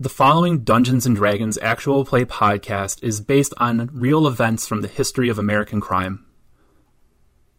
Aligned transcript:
The 0.00 0.08
following 0.08 0.60
Dungeons 0.60 1.06
and 1.06 1.16
Dragons 1.16 1.58
actual 1.60 2.04
play 2.04 2.24
podcast 2.24 3.02
is 3.02 3.20
based 3.20 3.52
on 3.56 3.90
real 3.92 4.28
events 4.28 4.64
from 4.64 4.80
the 4.80 4.86
history 4.86 5.28
of 5.28 5.40
American 5.40 5.80
crime. 5.80 6.24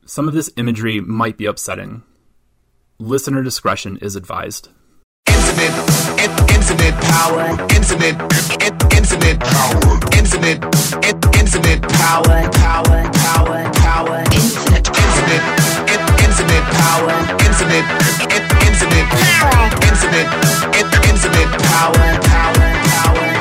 Some 0.05 0.25
of 0.25 0.33
this 0.33 0.49
imagery 0.55 1.01
might 1.01 1.35
be 1.35 1.45
upsetting. 1.45 2.01
Listener 2.97 3.43
discretion 3.43 3.97
is 3.97 4.15
advised. 4.15 4.69
Power, 5.25 5.99
power, 11.89 12.49
power, 12.53 13.11
power, 13.11 13.71
power, 13.73 14.23
power, 14.23 15.58
infinite 16.39 16.71
power, 16.71 17.11
infinite, 17.43 17.83
in, 18.23 18.43
infinite 18.63 19.09
power, 19.11 19.67
infinite, 19.83 20.29
infinite 21.11 21.51
power, 21.67 22.05
power, 22.31 22.63
power, 22.87 23.38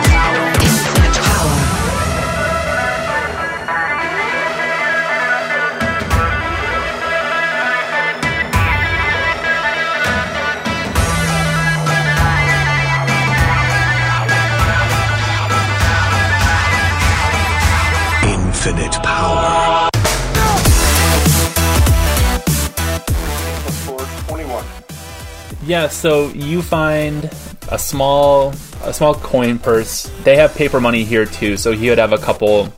Yeah, 25.68 25.88
so 25.88 26.28
you 26.28 26.62
find 26.62 27.30
a 27.70 27.78
small 27.78 28.54
a 28.84 28.94
small 28.94 29.14
coin 29.14 29.58
purse. 29.58 30.10
They 30.24 30.34
have 30.36 30.54
paper 30.54 30.80
money 30.80 31.04
here 31.04 31.26
too, 31.26 31.58
so 31.58 31.72
he 31.72 31.90
would 31.90 31.98
have 31.98 32.14
a 32.14 32.16
couple 32.16 32.72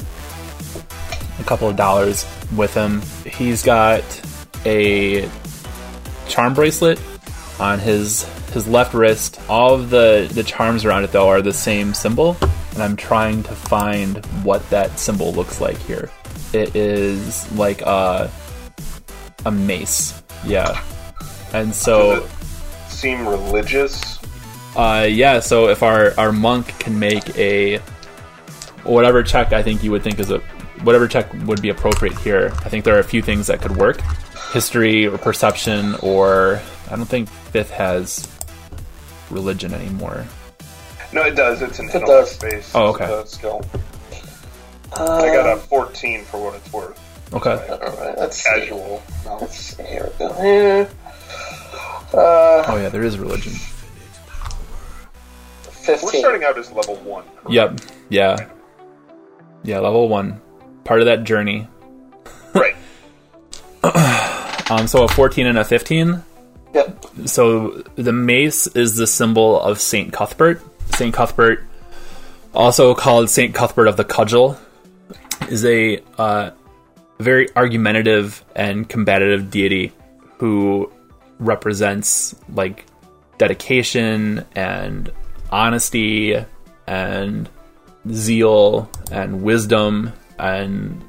a 1.39 1.45
couple 1.45 1.69
of 1.69 1.77
dollars 1.77 2.27
with 2.57 2.75
him. 2.75 3.01
He's 3.25 3.63
got 3.63 4.03
a 4.67 5.29
charm 6.27 6.53
bracelet 6.53 7.01
on 7.61 7.79
his 7.79 8.25
his 8.53 8.67
left 8.67 8.93
wrist. 8.93 9.41
All 9.49 9.73
of 9.73 9.91
the 9.91 10.29
the 10.33 10.43
charms 10.43 10.85
around 10.85 11.05
it 11.05 11.13
though 11.13 11.29
are 11.29 11.43
the 11.43 11.53
same 11.53 11.95
symbol, 11.95 12.37
and 12.73 12.83
I'm 12.83 12.97
trying 12.97 13.45
to 13.45 13.55
find 13.55 14.27
what 14.43 14.69
that 14.71 14.99
symbol 14.99 15.33
looks 15.33 15.61
like 15.61 15.79
here. 15.79 16.11
It 16.53 16.75
is 16.75 17.51
like 17.53 17.83
a 17.83 18.29
a 19.47 19.53
mace. 19.53 20.21
Yeah. 20.45 20.83
And 21.53 21.73
so 21.73 22.29
seem 23.01 23.27
religious? 23.27 24.19
uh, 24.77 25.07
yeah, 25.11 25.41
so 25.41 25.69
if 25.69 25.83
our, 25.83 26.13
our 26.19 26.31
monk 26.33 26.67
can 26.79 26.99
make 26.99 27.37
a 27.37 27.79
whatever 28.85 29.23
check 29.23 29.53
I 29.53 29.63
think 29.63 29.83
you 29.83 29.91
would 29.91 30.03
think 30.03 30.19
is 30.21 30.31
a 30.31 30.39
whatever 30.85 31.07
check 31.09 31.31
would 31.47 31.61
be 31.61 31.69
appropriate 31.71 32.17
here. 32.19 32.53
I 32.65 32.69
think 32.69 32.85
there 32.85 32.97
are 32.97 33.01
a 33.01 33.05
few 33.05 33.21
things 33.23 33.47
that 33.49 33.61
could 33.61 33.77
work. 33.77 34.01
History 34.53 35.07
or 35.07 35.19
perception 35.19 35.95
or 36.03 36.61
I 36.91 36.97
don't 36.97 37.07
think 37.07 37.29
fifth 37.29 37.71
has 37.71 38.27
religion 39.31 39.75
anymore. 39.75 40.25
No, 41.13 41.23
it 41.23 41.35
does. 41.37 41.61
It's 41.63 41.79
an 41.79 41.89
It 41.89 41.97
intellect 41.97 42.41
does. 42.41 42.53
based 42.53 42.71
Oh, 42.75 42.87
okay. 42.95 43.05
uh, 43.05 43.25
skill. 43.25 43.65
Uh, 44.99 45.17
I 45.23 45.27
got 45.35 45.57
a 45.57 45.61
14 45.61 46.25
for 46.25 46.43
what 46.43 46.55
it's 46.55 46.73
worth. 46.73 46.99
Okay. 47.33 47.51
Alright, 47.51 48.19
let's 48.19 48.39
see. 48.39 48.49
Casual. 48.61 49.03
No, 49.25 49.37
let's 49.41 49.57
see. 49.57 49.83
Here 49.85 50.09
we 50.19 50.27
go. 50.27 50.89
Here. 52.11 52.21
Uh, 52.21 52.65
Oh 52.69 52.77
yeah, 52.77 52.89
there 52.89 53.03
is 53.03 53.19
religion. 53.19 53.53
15. 55.63 55.99
We're 56.03 56.19
starting 56.21 56.45
out 56.45 56.59
as 56.59 56.71
level 56.73 56.97
1. 56.97 57.25
Yep. 57.49 57.81
Yeah. 58.11 58.49
Yeah, 59.65 59.79
level 59.81 60.09
1. 60.09 60.41
Part 60.85 61.01
of 61.01 61.07
that 61.07 61.25
journey. 61.25 61.69
Right. 62.55 62.77
Um 64.71 64.87
so 64.87 65.03
a 65.03 65.09
14 65.09 65.47
and 65.49 65.59
a 65.59 65.65
15. 65.65 66.23
Yep. 66.75 67.05
so 67.27 67.83
the 67.97 68.13
mace 68.13 68.69
is 68.69 68.95
the 68.95 69.07
symbol 69.09 69.61
of 69.61 69.81
Saint 69.81 70.13
Cuthbert. 70.13 70.63
Saint 70.95 71.13
Cuthbert, 71.13 71.65
also 72.55 72.95
called 72.95 73.29
Saint 73.29 73.53
Cuthbert 73.53 73.89
of 73.89 73.97
the 73.97 74.05
Cudgel, 74.05 74.57
is 75.49 75.65
a 75.65 76.01
uh, 76.19 76.51
very 77.19 77.49
argumentative 77.57 78.45
and 78.55 78.89
combative 78.89 79.51
deity 79.51 79.93
who 80.39 80.93
represents 81.41 82.35
like 82.55 82.87
dedication 83.39 84.45
and 84.55 85.11
honesty 85.51 86.37
and 86.87 87.49
zeal 88.13 88.89
and 89.11 89.43
wisdom 89.43 90.13
and 90.39 91.03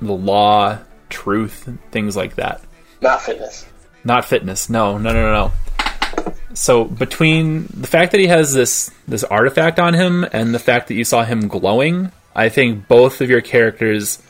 the 0.00 0.12
law, 0.12 0.78
truth, 1.08 1.68
things 1.90 2.16
like 2.16 2.34
that 2.36 2.60
Not 3.00 3.22
fitness. 3.22 3.66
not 4.04 4.24
fitness. 4.24 4.68
No, 4.68 4.98
no, 4.98 5.12
no, 5.12 5.22
no, 5.22 5.32
no. 5.32 6.32
So 6.54 6.84
between 6.84 7.66
the 7.66 7.86
fact 7.86 8.12
that 8.12 8.20
he 8.20 8.26
has 8.26 8.52
this 8.52 8.90
this 9.06 9.22
artifact 9.24 9.78
on 9.78 9.94
him 9.94 10.24
and 10.32 10.54
the 10.54 10.58
fact 10.58 10.88
that 10.88 10.94
you 10.94 11.04
saw 11.04 11.22
him 11.24 11.46
glowing, 11.48 12.10
I 12.34 12.48
think 12.48 12.88
both 12.88 13.20
of 13.20 13.30
your 13.30 13.40
characters 13.42 14.20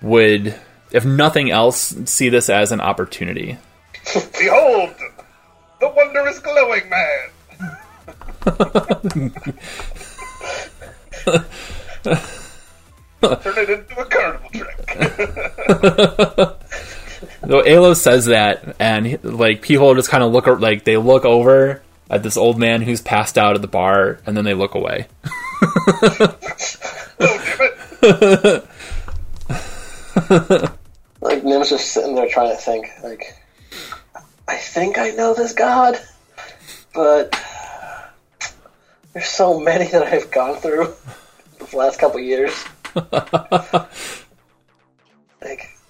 would, 0.00 0.54
if 0.92 1.04
nothing 1.04 1.50
else, 1.50 1.94
see 2.06 2.28
this 2.28 2.48
as 2.48 2.72
an 2.72 2.80
opportunity. 2.80 3.58
Behold! 4.38 4.94
The 5.80 5.88
wondrous 5.88 6.38
glowing 6.40 6.88
man! 6.88 7.28
Turn 13.20 13.58
it 13.58 13.70
into 13.70 13.98
a 14.00 14.04
carnival 14.04 14.50
trick. 14.50 16.56
So 17.48 17.66
Alo 17.66 17.94
says 17.94 18.26
that, 18.26 18.76
and 18.78 19.06
he- 19.06 19.16
like 19.18 19.62
people 19.62 19.94
just 19.94 20.10
kind 20.10 20.22
of 20.22 20.32
look 20.32 20.46
like 20.46 20.84
they 20.84 20.96
look 20.98 21.24
over 21.24 21.80
at 22.10 22.22
this 22.22 22.36
old 22.36 22.58
man 22.58 22.82
who's 22.82 23.00
passed 23.00 23.38
out 23.38 23.54
at 23.54 23.62
the 23.62 23.68
bar, 23.68 24.18
and 24.26 24.36
then 24.36 24.44
they 24.44 24.52
look 24.54 24.74
away. 24.74 25.06
oh, 26.00 26.36
damn 27.20 28.62
it! 30.30 30.70
Like, 31.20 31.42
Nim's 31.42 31.70
just 31.70 31.90
sitting 31.92 32.14
there 32.14 32.28
trying 32.28 32.50
to 32.50 32.56
think, 32.56 32.86
like, 33.02 33.34
I 34.48 34.56
think 34.56 34.96
I 34.96 35.10
know 35.10 35.34
this 35.34 35.52
god, 35.52 35.98
but 36.94 37.38
there's 39.12 39.28
so 39.28 39.60
many 39.60 39.88
that 39.88 40.04
I've 40.04 40.30
gone 40.30 40.56
through 40.56 40.94
the 41.58 41.76
last 41.76 42.00
couple 42.00 42.18
years. 42.18 42.64
like, 42.94 43.12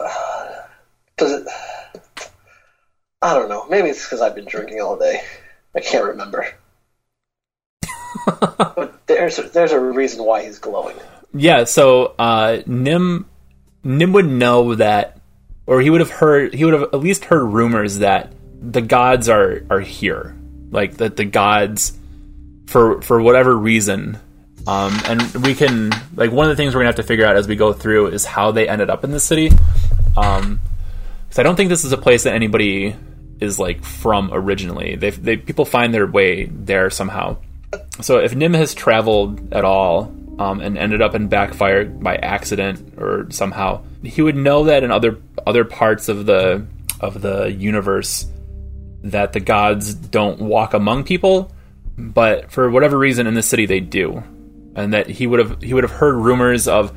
uh, 0.00 0.48
does 1.16 1.32
it. 1.32 1.46
I 3.22 3.34
don't 3.34 3.48
know. 3.48 3.68
Maybe 3.68 3.90
it's 3.90 4.04
because 4.04 4.20
I've 4.20 4.34
been 4.34 4.44
drinking 4.44 4.80
all 4.80 4.98
day. 4.98 5.22
I 5.74 5.80
can't 5.80 6.04
remember. 6.04 6.48
but 8.40 9.06
there's 9.06 9.36
there's 9.52 9.72
a 9.72 9.78
reason 9.78 10.24
why 10.24 10.44
he's 10.44 10.58
glowing. 10.58 10.96
Yeah, 11.32 11.62
so 11.62 12.14
uh, 12.18 12.62
Nim 12.66 13.26
Nim 13.84 14.12
would 14.12 14.26
know 14.26 14.74
that, 14.74 15.20
or 15.66 15.80
he 15.80 15.90
would 15.90 16.00
have 16.00 16.10
heard. 16.10 16.54
He 16.54 16.64
would 16.64 16.74
have 16.74 16.82
at 16.92 16.98
least 16.98 17.26
heard 17.26 17.44
rumors 17.44 17.98
that 17.98 18.32
the 18.60 18.80
gods 18.80 19.28
are 19.28 19.62
are 19.70 19.80
here, 19.80 20.36
like 20.70 20.96
that 20.98 21.16
the 21.16 21.24
gods, 21.24 21.98
for 22.66 23.00
for 23.02 23.20
whatever 23.20 23.56
reason. 23.56 24.18
Um, 24.66 25.00
and 25.06 25.22
we 25.44 25.54
can 25.54 25.90
like 26.14 26.30
one 26.30 26.50
of 26.50 26.50
the 26.50 26.56
things 26.56 26.74
we're 26.74 26.80
gonna 26.80 26.88
have 26.88 26.96
to 26.96 27.02
figure 27.02 27.24
out 27.24 27.36
as 27.36 27.48
we 27.48 27.56
go 27.56 27.72
through 27.72 28.08
is 28.08 28.24
how 28.24 28.50
they 28.50 28.68
ended 28.68 28.90
up 28.90 29.04
in 29.04 29.10
the 29.10 29.20
city. 29.20 29.50
Um, 30.16 30.60
because 31.28 31.38
I 31.38 31.42
don't 31.42 31.56
think 31.56 31.68
this 31.68 31.84
is 31.84 31.92
a 31.92 31.98
place 31.98 32.24
that 32.24 32.34
anybody 32.34 32.96
is 33.40 33.58
like 33.58 33.84
from 33.84 34.30
originally. 34.32 34.96
They 34.96 35.10
they 35.10 35.36
people 35.36 35.64
find 35.64 35.92
their 35.94 36.06
way 36.06 36.46
there 36.46 36.90
somehow. 36.90 37.38
So 38.00 38.18
if 38.18 38.34
Nim 38.34 38.54
has 38.54 38.74
traveled 38.74 39.52
at 39.52 39.64
all 39.64 40.14
um, 40.38 40.60
and 40.60 40.78
ended 40.78 41.02
up 41.02 41.14
in 41.14 41.28
backfire 41.28 41.84
by 41.84 42.16
accident 42.16 42.94
or 42.96 43.26
somehow, 43.30 43.82
he 44.02 44.22
would 44.22 44.36
know 44.36 44.64
that 44.64 44.82
in 44.82 44.90
other 44.90 45.18
other 45.46 45.64
parts 45.64 46.08
of 46.08 46.26
the 46.26 46.66
of 47.00 47.20
the 47.20 47.52
universe 47.52 48.26
that 49.10 49.32
the 49.32 49.40
gods 49.40 49.94
don't 49.94 50.40
walk 50.40 50.74
among 50.74 51.04
people, 51.04 51.52
but 51.96 52.50
for 52.50 52.70
whatever 52.70 52.98
reason 52.98 53.26
in 53.26 53.34
the 53.34 53.42
city 53.42 53.66
they 53.66 53.80
do, 53.80 54.22
and 54.74 54.94
that 54.94 55.08
he 55.08 55.26
would 55.26 55.40
have 55.40 55.62
he 55.62 55.74
would 55.74 55.84
have 55.84 55.92
heard 55.92 56.14
rumors 56.14 56.68
of 56.68 56.96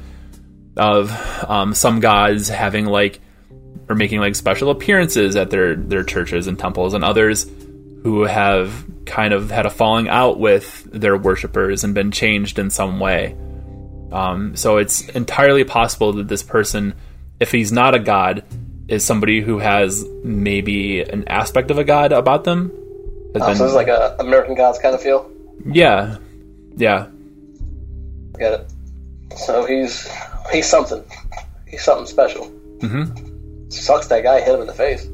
of 0.77 1.11
um, 1.49 1.73
some 1.73 1.99
gods 1.99 2.49
having 2.49 2.85
like 2.85 3.19
or 3.89 3.95
making 3.95 4.19
like 4.19 4.35
special 4.35 4.69
appearances 4.69 5.35
at 5.35 5.49
their 5.49 5.75
their 5.75 6.03
churches 6.03 6.47
and 6.47 6.57
temples, 6.57 6.93
and 6.93 7.03
others 7.03 7.49
who 8.03 8.23
have 8.23 8.85
kind 9.05 9.33
of 9.33 9.51
had 9.51 9.65
a 9.65 9.69
falling 9.69 10.07
out 10.09 10.39
with 10.39 10.83
their 10.91 11.17
worshippers 11.17 11.83
and 11.83 11.93
been 11.93 12.11
changed 12.11 12.57
in 12.59 12.69
some 12.69 12.99
way. 12.99 13.35
Um, 14.11 14.55
so 14.55 14.77
it's 14.77 15.07
entirely 15.09 15.63
possible 15.63 16.13
that 16.13 16.27
this 16.27 16.43
person, 16.43 16.95
if 17.39 17.51
he's 17.51 17.71
not 17.71 17.95
a 17.95 17.99
god, 17.99 18.43
is 18.91 19.03
somebody 19.03 19.41
who 19.41 19.59
has 19.59 20.05
maybe 20.23 21.01
an 21.01 21.27
aspect 21.27 21.71
of 21.71 21.77
a 21.77 21.83
god 21.83 22.11
about 22.11 22.43
them. 22.43 22.71
Oh, 23.35 23.47
been- 23.47 23.55
so 23.55 23.65
it's 23.65 23.73
like 23.73 23.87
a 23.87 24.15
American 24.19 24.55
Gods 24.55 24.79
kind 24.79 24.93
of 24.93 25.01
feel. 25.01 25.29
Yeah, 25.65 26.17
yeah. 26.75 27.07
Get 28.37 28.53
it? 28.53 28.73
So 29.37 29.65
he's 29.65 30.09
he's 30.51 30.67
something. 30.67 31.03
He's 31.67 31.83
something 31.83 32.05
special. 32.07 32.47
Mm-hmm. 32.79 33.69
Sucks 33.69 34.07
that 34.07 34.23
guy 34.23 34.41
hit 34.41 34.53
him 34.55 34.61
in 34.61 34.67
the 34.67 34.73
face. 34.73 35.07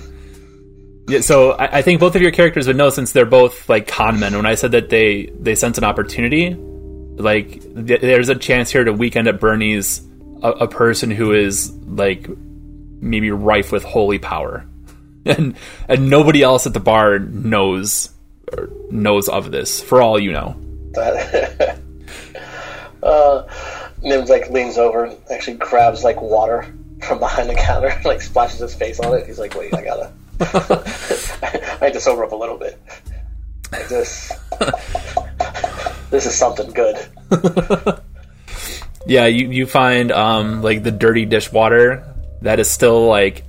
Yeah, 1.08 1.20
so 1.20 1.52
I, 1.52 1.78
I 1.78 1.82
think 1.82 2.00
both 2.00 2.16
of 2.16 2.22
your 2.22 2.32
characters 2.32 2.66
would 2.66 2.74
know 2.74 2.90
since 2.90 3.12
they're 3.12 3.24
both 3.24 3.68
like 3.68 3.86
con 3.86 4.18
men. 4.18 4.34
When 4.34 4.44
I 4.44 4.56
said 4.56 4.72
that 4.72 4.88
they 4.90 5.26
they 5.38 5.54
sense 5.54 5.78
an 5.78 5.84
opportunity, 5.84 6.52
like 6.54 7.60
th- 7.86 8.00
there's 8.00 8.28
a 8.28 8.34
chance 8.34 8.72
here 8.72 8.82
to 8.82 8.92
weekend 8.92 9.28
at 9.28 9.38
Bernie's 9.38 10.02
a, 10.42 10.50
a 10.50 10.66
person 10.66 11.12
who 11.12 11.30
is 11.32 11.70
like 11.86 12.26
maybe 13.00 13.30
rife 13.30 13.72
with 13.72 13.84
holy 13.84 14.18
power, 14.18 14.66
and 15.24 15.56
and 15.88 16.10
nobody 16.10 16.42
else 16.42 16.66
at 16.66 16.74
the 16.74 16.80
bar 16.80 17.18
knows 17.18 18.10
or 18.52 18.70
knows 18.90 19.28
of 19.28 19.50
this. 19.50 19.80
For 19.80 20.00
all 20.00 20.18
you 20.18 20.32
know, 20.32 20.56
That 20.92 21.78
uh, 23.02 23.46
Nims 24.02 24.28
like 24.28 24.50
leans 24.50 24.78
over 24.78 25.04
and 25.04 25.16
actually 25.30 25.56
grabs 25.56 26.04
like 26.04 26.20
water 26.20 26.72
from 27.02 27.18
behind 27.18 27.48
the 27.48 27.54
counter, 27.54 28.00
like 28.04 28.20
splashes 28.20 28.60
his 28.60 28.74
face 28.74 29.00
on 29.00 29.16
it. 29.18 29.26
He's 29.26 29.38
like, 29.38 29.54
"Wait, 29.54 29.74
I 29.74 29.82
gotta, 29.82 30.12
I 30.40 31.84
had 31.86 31.92
to 31.92 32.00
sober 32.00 32.24
up 32.24 32.32
a 32.32 32.36
little 32.36 32.58
bit. 32.58 32.80
Like 33.72 33.88
this, 33.88 34.32
this 36.10 36.26
is 36.26 36.34
something 36.34 36.70
good." 36.72 36.96
yeah, 39.06 39.26
you 39.26 39.50
you 39.50 39.66
find 39.66 40.12
um 40.12 40.62
like 40.62 40.82
the 40.82 40.92
dirty 40.92 41.24
dishwater 41.24 42.15
that 42.42 42.60
is 42.60 42.70
still 42.70 43.06
like 43.06 43.44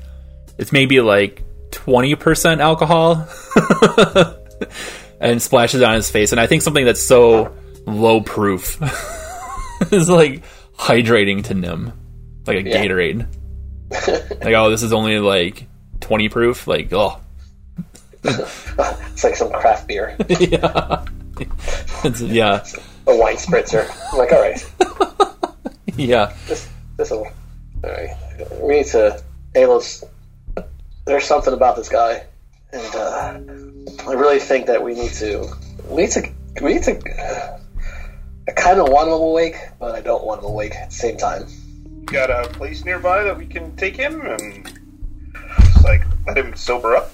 it's 0.57 0.71
maybe 0.71 1.01
like 1.01 1.43
twenty 1.71 2.15
percent 2.15 2.61
alcohol. 2.61 3.27
and 5.19 5.41
splashes 5.41 5.81
it 5.81 5.83
on 5.83 5.95
his 5.95 6.09
face. 6.09 6.31
And 6.31 6.39
I 6.39 6.47
think 6.47 6.61
something 6.61 6.85
that's 6.85 7.01
so 7.01 7.55
low 7.85 8.21
proof 8.21 8.79
is 9.91 10.09
like 10.09 10.43
hydrating 10.77 11.43
to 11.45 11.53
Nim, 11.53 11.91
like 12.45 12.57
a 12.65 12.69
Yeah. 12.69 12.85
Gatorade. 12.85 13.27
like, 14.43 14.53
oh, 14.53 14.69
this 14.69 14.83
is 14.83 14.93
only 14.93 15.19
like 15.19 15.67
20 16.01 16.29
proof. 16.29 16.67
Like, 16.67 16.91
oh, 16.93 17.19
It's 18.23 19.23
like 19.23 19.35
some 19.35 19.51
craft 19.51 19.87
beer, 19.87 20.15
yeah. 20.27 21.05
It's, 22.03 22.21
yeah, 22.21 22.65
a 23.05 23.15
wine 23.15 23.35
spritzer. 23.35 23.89
I'm 24.11 24.17
like, 24.17 24.31
all 24.31 24.41
right, 24.41 24.65
yeah. 25.95 26.33
this 26.47 26.67
this 26.97 27.11
will. 27.11 27.27
All 27.83 27.91
right, 27.91 28.09
we 28.61 28.77
need 28.77 28.85
to. 28.87 29.21
Alos, 29.55 30.03
there's 31.05 31.25
something 31.25 31.53
about 31.53 31.75
this 31.75 31.89
guy, 31.89 32.25
and 32.71 32.95
uh, 32.95 33.39
I 34.07 34.13
really 34.13 34.39
think 34.39 34.67
that 34.67 34.83
we 34.83 34.93
need 34.93 35.13
to. 35.13 35.47
We 35.89 36.03
need 36.03 36.11
to. 36.11 36.29
We 36.61 36.73
need 36.73 36.83
to. 36.83 37.59
I 38.47 38.51
kind 38.51 38.79
of 38.79 38.89
want 38.89 39.07
him 39.07 39.15
awake, 39.15 39.57
but 39.79 39.95
I 39.95 40.01
don't 40.01 40.23
want 40.23 40.41
him 40.41 40.45
awake 40.47 40.75
at 40.75 40.89
the 40.89 40.95
same 40.95 41.17
time. 41.17 41.47
Got 42.05 42.29
a 42.29 42.47
place 42.49 42.85
nearby 42.85 43.23
that 43.23 43.37
we 43.37 43.45
can 43.45 43.75
take 43.75 43.95
him 43.95 44.21
and 44.21 44.65
just 45.59 45.83
like 45.83 46.03
let 46.25 46.37
him 46.37 46.55
sober 46.55 46.95
up. 46.95 47.11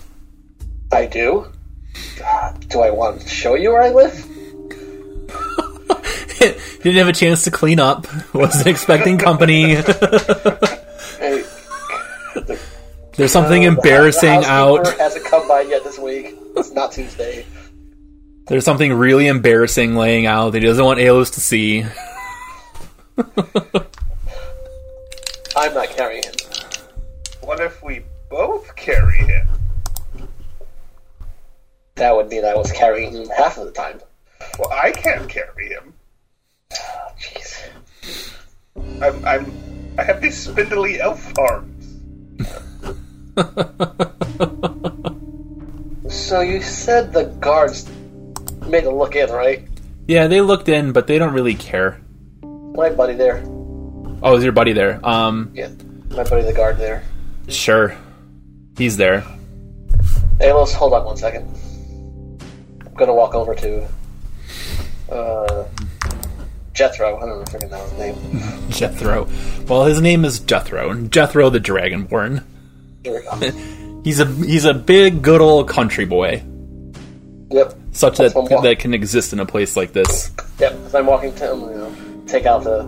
I 0.92 1.08
do. 1.08 1.52
Do 2.70 2.82
I 2.82 2.92
want 2.92 3.22
to 3.22 3.28
show 3.28 3.56
you 3.56 3.72
where 3.72 3.82
I 3.82 3.90
live? 3.90 4.30
Didn't 6.84 6.98
have 6.98 7.08
a 7.08 7.14
chance 7.14 7.46
to 7.46 7.52
clean 7.52 7.80
up. 7.80 8.06
Wasn't 8.34 8.68
expecting 8.68 9.18
company. 9.18 9.78
Hey, 13.14 13.18
There's 13.18 13.32
something 13.32 13.64
uh, 13.64 13.68
embarrassing 13.68 14.42
housekeeper 14.42 14.90
out. 14.90 14.98
Hasn't 14.98 15.26
come 15.26 15.48
by 15.48 15.62
yet 15.62 15.84
this 15.84 16.00
week. 16.00 16.36
It's 16.58 16.72
not 16.72 16.94
Tuesday. 16.94 17.46
There's 18.48 18.66
something 18.66 18.92
really 18.92 19.28
embarrassing 19.28 19.96
laying 19.96 20.26
out 20.26 20.54
that 20.54 20.64
he 20.64 20.68
doesn't 20.68 20.84
want 20.84 21.00
Alos 21.00 21.30
to 21.36 21.40
see. 21.40 21.86
I'm 25.56 25.76
not 25.76 25.90
carrying 25.90 26.24
him. 26.24 26.34
What 27.42 27.60
if 27.60 27.84
we 27.84 28.02
both 28.32 28.76
carry 28.76 29.20
him? 29.20 29.48
That 31.94 32.16
would 32.16 32.30
mean 32.30 32.46
I 32.46 32.56
was 32.56 32.72
carrying 32.72 33.14
him 33.14 33.30
half 33.30 33.60
of 33.60 33.66
the 33.66 33.72
time. 33.72 34.02
Well, 34.58 34.72
I 34.72 34.92
can't 34.92 35.30
carry 35.30 35.70
him. 35.70 35.94
Jeez. 37.20 37.70
I'm, 39.04 39.24
I'm, 39.24 39.94
I 40.00 40.04
have 40.04 40.20
these 40.20 40.36
spindly 40.36 41.00
elf 41.00 41.32
arms. 41.38 41.73
So 46.10 46.42
you 46.42 46.62
said 46.62 47.12
the 47.14 47.26
guards 47.40 47.90
made 48.68 48.84
a 48.86 48.92
look 48.92 49.16
in, 49.16 49.30
right? 49.32 49.68
Yeah, 50.08 50.28
they 50.28 50.42
looked 50.42 50.70
in, 50.70 50.92
but 50.92 51.08
they 51.08 51.18
don't 51.18 51.34
really 51.34 51.56
care. 51.56 52.00
My 52.44 52.90
buddy 52.90 53.14
there. 53.16 53.42
Oh, 54.22 54.36
is 54.36 54.44
your 54.44 54.52
buddy 54.54 54.74
there? 54.74 55.00
Um, 55.06 55.52
Yeah, 55.54 55.70
my 56.12 56.24
buddy 56.24 56.44
the 56.44 56.54
guard 56.54 56.78
there. 56.78 57.04
sure. 57.48 57.96
He's 58.78 58.98
there. 58.98 59.24
Alos, 60.40 60.74
hold 60.74 60.94
on 60.94 61.06
one 61.06 61.18
second. 61.18 61.48
I'm 62.86 62.94
gonna 62.96 63.14
walk 63.14 63.34
over 63.36 63.54
to 63.56 63.88
uh, 65.12 65.66
Jethro. 66.74 67.18
I 67.18 67.20
don't 67.22 67.30
know 67.30 67.42
if 67.42 67.56
I 67.64 67.68
know 67.68 67.84
his 67.84 67.94
name. 68.00 68.42
Jethro. 68.70 69.28
Well, 69.68 69.86
his 69.86 70.02
name 70.02 70.26
is 70.26 70.40
Jethro. 70.40 70.90
and 70.90 71.12
Jethro 71.12 71.50
the 71.50 71.60
Dragonborn. 71.60 72.44
Here 73.04 73.14
we 73.14 73.22
go. 73.24 73.52
He's 74.04 74.20
a 74.20 74.26
he's 74.26 74.66
a 74.66 74.74
big, 74.74 75.22
good 75.22 75.40
old 75.40 75.70
country 75.70 76.04
boy, 76.04 76.44
Yep, 77.52 77.74
such 77.94 78.18
that 78.18 78.34
That's 78.34 78.62
that 78.64 78.80
can 78.80 78.94
exist 78.94 79.32
in 79.32 79.40
a 79.40 79.46
place 79.46 79.78
like 79.78 79.94
this. 79.94 80.30
yep. 80.60 80.74
As 80.86 80.94
I'm 80.94 81.06
walking 81.06 81.34
to 81.36 81.54
him, 81.54 81.62
you 81.62 81.78
know, 81.78 81.96
take 82.28 82.46
out 82.46 82.66
the 82.66 82.80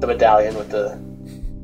the 0.00 0.06
medallion 0.06 0.54
with 0.54 0.70
the 0.70 0.98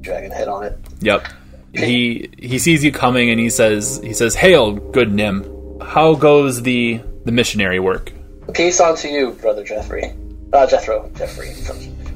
dragon 0.02 0.30
head 0.30 0.48
on 0.48 0.64
it. 0.64 0.78
Yep. 1.00 1.26
He 1.72 2.28
he 2.38 2.58
sees 2.58 2.84
you 2.84 2.92
coming 2.92 3.30
and 3.30 3.40
he 3.40 3.48
says 3.48 4.02
he 4.04 4.12
says, 4.12 4.34
"Hail, 4.34 4.72
good 4.72 5.14
Nim. 5.14 5.46
How 5.80 6.14
goes 6.14 6.60
the 6.60 7.00
the 7.24 7.32
missionary 7.32 7.80
work?" 7.80 8.12
Peace 8.52 8.80
unto 8.80 9.08
you, 9.08 9.30
brother 9.32 9.64
Jeffrey. 9.64 10.12
Uh, 10.52 10.66
Jethro, 10.66 11.10
Jeffrey, 11.16 11.48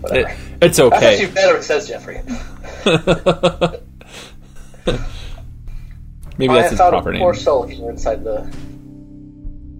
whatever. 0.00 0.28
It, 0.28 0.36
it's 0.60 0.78
I 0.78 0.90
thought 0.90 1.02
you 1.18 1.28
okay. 1.28 1.32
better 1.32 1.56
it 1.56 1.62
says 1.62 1.88
Jeffrey. 1.88 2.20
Maybe 6.38 6.52
I 6.52 6.58
that's 6.58 6.70
his 6.70 6.78
found 6.78 6.92
proper 6.92 7.10
a 7.10 7.12
name. 7.14 7.22
poor 7.22 7.34
soul 7.34 7.66
here 7.66 7.90
inside 7.90 8.24
the 8.24 8.50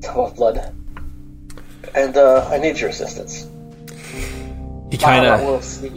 tub 0.02 0.19
of 0.19 0.37
blood, 0.37 0.75
and 1.94 2.16
uh, 2.16 2.49
I 2.50 2.58
need 2.58 2.78
your 2.78 2.90
assistance. 2.90 3.49
He 4.91 4.98
kind 4.98 5.24
of 5.24 5.41
will 5.41 5.62
see 5.62 5.88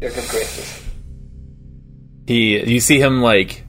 your 0.00 0.10
good 0.10 0.28
graces. 0.28 0.82
he 2.26 2.62
you 2.70 2.80
see 2.80 3.00
him 3.00 3.22
like 3.22 3.64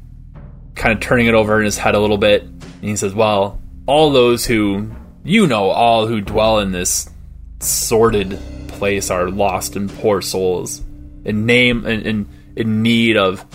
kind 0.76 0.94
of 0.94 1.00
turning 1.00 1.28
it 1.28 1.34
over 1.34 1.58
in 1.60 1.66
his 1.66 1.78
head 1.78 1.96
a 1.96 2.00
little 2.00 2.18
bit 2.18 2.44
and 2.44 2.84
he 2.84 2.96
says 2.98 3.14
well 3.14 3.62
all 3.86 4.12
those 4.12 4.46
who 4.46 4.92
you 5.24 5.48
know 5.48 5.70
all 5.70 6.06
who 6.08 6.20
dwell 6.20 6.60
in 6.60 6.72
this 6.74 7.10
sordid 7.62 8.38
place 8.68 9.10
are 9.10 9.30
lost 9.30 9.78
and 9.78 9.90
poor 10.00 10.22
souls 10.22 10.82
in 11.24 11.46
name 11.46 11.86
and 11.86 12.06
in, 12.06 12.30
in 12.58 12.84
need 12.84 13.16
of 13.16 13.46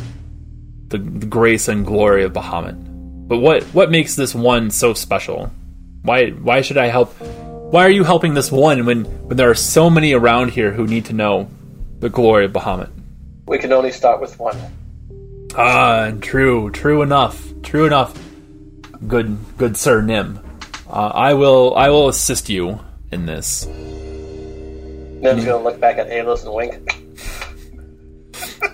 the, 0.93 0.99
the 0.99 1.27
grace 1.27 1.67
and 1.67 1.85
glory 1.85 2.23
of 2.23 2.33
Bahamut. 2.33 2.77
But 3.27 3.39
what 3.39 3.65
what 3.75 3.91
makes 3.91 4.15
this 4.15 4.35
one 4.35 4.71
so 4.71 4.95
special? 4.95 5.51
Why 6.03 6.31
why 6.31 6.61
should 6.61 6.79
I 6.79 6.87
help? 6.87 7.13
Why 7.73 7.85
are 7.85 7.91
you 7.91 8.05
helping 8.05 8.35
this 8.35 8.53
one 8.53 8.87
when 8.87 9.05
when 9.27 9.37
there 9.37 9.51
are 9.51 9.55
so 9.55 9.91
many 9.91 10.13
around 10.13 10.51
here 10.53 10.71
who 10.71 10.87
need 10.87 11.07
to 11.07 11.13
know 11.13 11.49
the 11.99 12.09
glory 12.09 12.45
of 12.45 12.53
Bahamut? 12.53 12.91
We 13.47 13.59
can 13.59 13.73
only 13.73 13.91
start 13.91 14.21
with 14.21 14.39
one. 14.39 14.57
Ah, 15.57 16.13
true, 16.21 16.71
true 16.71 17.03
enough, 17.03 17.43
true 17.63 17.87
enough. 17.87 18.17
Good, 19.07 19.37
good 19.59 19.77
Sir 19.77 20.01
Nim. 20.01 20.39
Uh, 20.89 21.11
I 21.15 21.35
will, 21.35 21.75
I 21.75 21.89
will 21.89 22.09
assist 22.09 22.49
you 22.49 22.81
in 23.11 23.27
this. 23.27 23.67
Nim's 23.67 25.45
gonna 25.45 25.63
look 25.63 25.81
back 25.81 25.99
at 25.99 26.09
Alos 26.09 26.45
and 26.45 26.55
wink. 26.55 27.02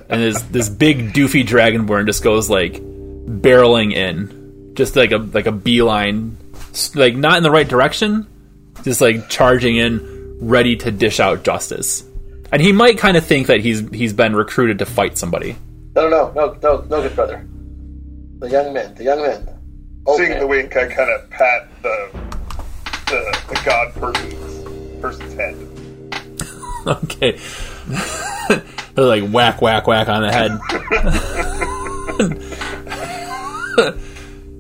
And 0.09 0.23
this 0.23 0.43
this 0.43 0.69
big 0.69 1.13
doofy 1.13 1.47
dragonborn 1.47 2.07
just 2.07 2.23
goes 2.23 2.49
like 2.49 2.75
barreling 2.75 3.93
in, 3.95 4.73
just 4.75 4.97
like 4.97 5.13
a 5.13 5.19
like 5.19 5.47
a 5.47 5.53
beeline, 5.53 6.37
like 6.95 7.15
not 7.15 7.37
in 7.37 7.43
the 7.43 7.51
right 7.51 7.69
direction, 7.69 8.27
just 8.83 9.01
like 9.01 9.29
charging 9.29 9.77
in, 9.77 10.39
ready 10.41 10.77
to 10.77 10.91
dish 10.91 11.21
out 11.21 11.43
justice. 11.43 12.05
And 12.51 12.63
he 12.63 12.73
might 12.73 12.97
kind 12.97 13.17
of 13.19 13.27
think 13.27 13.49
that 13.49 13.61
he's 13.61 13.87
he's 13.91 14.13
been 14.15 14.35
recruited 14.35 14.79
to 14.79 14.87
fight 14.87 15.19
somebody. 15.19 15.57
No, 15.95 16.09
no, 16.09 16.33
no, 16.33 16.53
no, 16.53 16.59
no, 16.63 16.85
no, 16.89 17.03
good 17.03 17.15
brother. 17.15 17.47
The 18.39 18.49
young 18.49 18.73
men, 18.73 18.95
the 18.95 19.05
young 19.05 19.21
men. 19.21 19.49
Old 20.07 20.17
Seeing 20.19 20.31
man. 20.31 20.41
the 20.41 20.47
wink, 20.47 20.75
I 20.77 20.87
kind 20.87 21.11
of 21.11 21.29
pat 21.29 21.69
the, 21.83 22.11
the 23.07 23.39
the 23.49 23.61
god 23.65 23.93
person's 23.95 25.01
person's 25.03 25.35
head. 25.35 25.57
Okay. 26.87 27.39
They're 28.99 29.07
like 29.07 29.31
whack, 29.31 29.63
whack, 29.63 29.87
whack 29.87 30.09
on 30.09 30.23
the 30.23 30.33
head. 30.33 30.59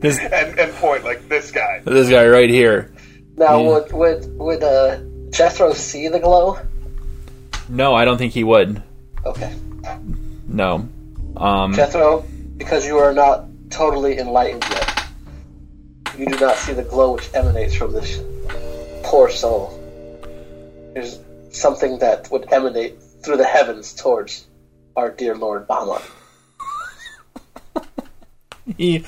this 0.00 0.18
and, 0.21 0.57
and 0.61 0.73
point 0.75 1.02
like 1.02 1.28
this 1.28 1.50
guy. 1.50 1.80
this 1.85 2.09
guy 2.09 2.25
right 2.28 2.49
here. 2.49 2.92
Now, 3.37 3.59
Yeah. 3.59 3.66
would 3.66 3.92
would 3.92 4.38
would 4.38 4.62
uh, 4.62 5.00
Jethro 5.30 5.73
see 5.73 6.07
the 6.07 6.21
glow? 6.21 6.57
No, 7.68 7.97
I 7.97 8.04
don't 8.04 8.16
think 8.16 8.33
he 8.33 8.45
would. 8.45 8.80
Okay, 9.26 9.52
No. 10.47 10.88
Um, 11.37 11.75
Jethro, 11.75 12.25
because 12.59 12.87
you 12.87 12.99
are 12.99 13.12
not 13.12 13.47
totally 13.71 14.18
enlightened 14.18 14.64
yet, 14.71 15.04
you 16.16 16.26
do 16.26 16.38
not 16.38 16.54
see 16.54 16.75
the 16.75 16.85
glow 16.85 17.14
which 17.14 17.28
emanates 17.35 17.75
from 17.75 17.92
this 17.92 18.21
poor 19.02 19.30
soul. 19.30 19.75
There's 20.95 21.18
something 21.50 21.99
that 21.99 22.30
would 22.30 22.52
emanate 22.52 23.02
through 23.22 23.37
the 23.37 23.44
heavens 23.44 23.94
towards 23.94 24.46
our 24.96 25.10
dear 25.10 25.34
Lord 25.37 25.66
Bahamut. 25.68 26.02
he, 28.76 29.04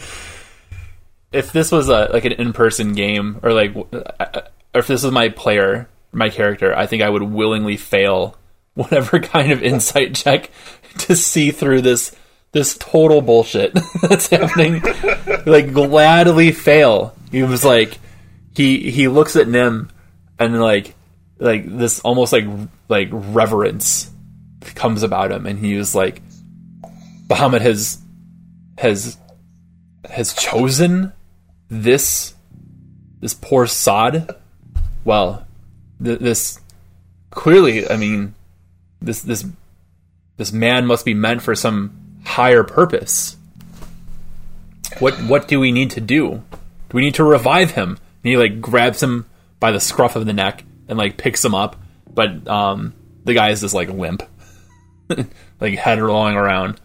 if 1.32 1.52
this 1.52 1.70
was 1.70 1.88
a 1.88 2.10
like 2.12 2.24
an 2.24 2.32
in-person 2.32 2.92
game 2.94 3.40
or 3.42 3.52
like 3.52 3.74
uh, 3.92 4.42
or 4.74 4.80
if 4.80 4.86
this 4.86 5.02
was 5.02 5.12
my 5.12 5.28
player 5.28 5.88
my 6.12 6.28
character 6.28 6.76
i 6.76 6.86
think 6.86 7.02
i 7.02 7.08
would 7.08 7.22
willingly 7.22 7.76
fail 7.76 8.36
whatever 8.74 9.18
kind 9.18 9.52
of 9.52 9.62
insight 9.62 10.14
check 10.14 10.50
to 10.98 11.14
see 11.14 11.50
through 11.50 11.80
this 11.80 12.14
this 12.52 12.76
total 12.78 13.20
bullshit 13.20 13.76
that's 14.02 14.28
happening 14.28 14.82
like 15.46 15.72
gladly 15.72 16.50
fail 16.50 17.14
he 17.30 17.42
was 17.42 17.64
like 17.64 17.98
he 18.54 18.90
he 18.90 19.06
looks 19.06 19.36
at 19.36 19.46
nim 19.46 19.88
and 20.38 20.60
like 20.60 20.94
like 21.40 21.64
this 21.66 22.00
almost 22.00 22.32
like 22.32 22.44
like 22.88 23.08
reverence 23.10 24.10
comes 24.74 25.02
about 25.02 25.32
him 25.32 25.46
and 25.46 25.58
he 25.58 25.74
was 25.74 25.94
like 25.94 26.22
Bahamut 27.26 27.60
has 27.62 27.98
has 28.78 29.16
has 30.08 30.34
chosen 30.34 31.12
this 31.68 32.34
this 33.20 33.34
poor 33.34 33.66
sod. 33.66 34.36
Well 35.04 35.46
th- 36.02 36.18
this 36.18 36.60
clearly 37.30 37.88
i 37.88 37.96
mean 37.96 38.34
this 39.00 39.22
this 39.22 39.44
this 40.36 40.52
man 40.52 40.86
must 40.86 41.04
be 41.04 41.14
meant 41.14 41.42
for 41.42 41.54
some 41.54 42.20
higher 42.24 42.64
purpose. 42.64 43.36
What 44.98 45.14
what 45.22 45.48
do 45.48 45.60
we 45.60 45.72
need 45.72 45.90
to 45.90 46.00
do? 46.00 46.42
Do 46.50 46.94
we 46.94 47.02
need 47.02 47.14
to 47.16 47.24
revive 47.24 47.72
him? 47.72 47.90
And 47.90 48.30
he 48.30 48.36
like 48.36 48.60
grabs 48.60 49.02
him 49.02 49.26
by 49.58 49.70
the 49.70 49.80
scruff 49.80 50.16
of 50.16 50.26
the 50.26 50.32
neck 50.32 50.64
and 50.90 50.98
like 50.98 51.16
picks 51.16 51.42
him 51.44 51.54
up 51.54 51.76
but 52.12 52.46
um 52.48 52.92
the 53.24 53.32
guy 53.32 53.48
is 53.50 53.60
just 53.62 53.74
like 53.74 53.88
limp 53.88 54.22
like 55.60 55.74
head 55.74 56.00
rolling 56.00 56.34
around 56.36 56.78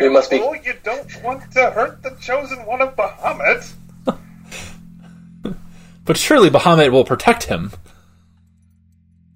You 0.00 0.10
must 0.10 0.30
be 0.30 0.40
Oh, 0.40 0.54
you 0.54 0.74
don't 0.82 1.22
want 1.22 1.50
to 1.52 1.70
hurt 1.70 2.02
the 2.02 2.16
chosen 2.20 2.64
one 2.64 2.80
of 2.80 2.96
Bahamut. 2.96 3.72
but 6.04 6.16
surely 6.16 6.48
Bahamut 6.50 6.90
will 6.90 7.04
protect 7.04 7.44
him 7.44 7.70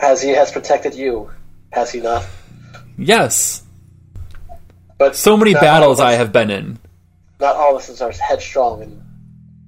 as 0.00 0.22
he 0.22 0.28
has 0.30 0.52
protected 0.52 0.94
you, 0.94 1.28
has 1.72 1.90
he 1.90 2.00
not? 2.00 2.24
yes 2.96 3.62
But 4.96 5.16
so 5.16 5.36
many 5.36 5.54
battles 5.54 5.98
all 6.00 6.06
I 6.06 6.12
have 6.12 6.32
been 6.32 6.50
in. 6.50 6.78
Not 7.40 7.56
all 7.56 7.76
of 7.76 7.82
us 7.82 8.00
are 8.00 8.10
as 8.10 8.18
headstrong 8.18 8.82
and, 8.82 9.02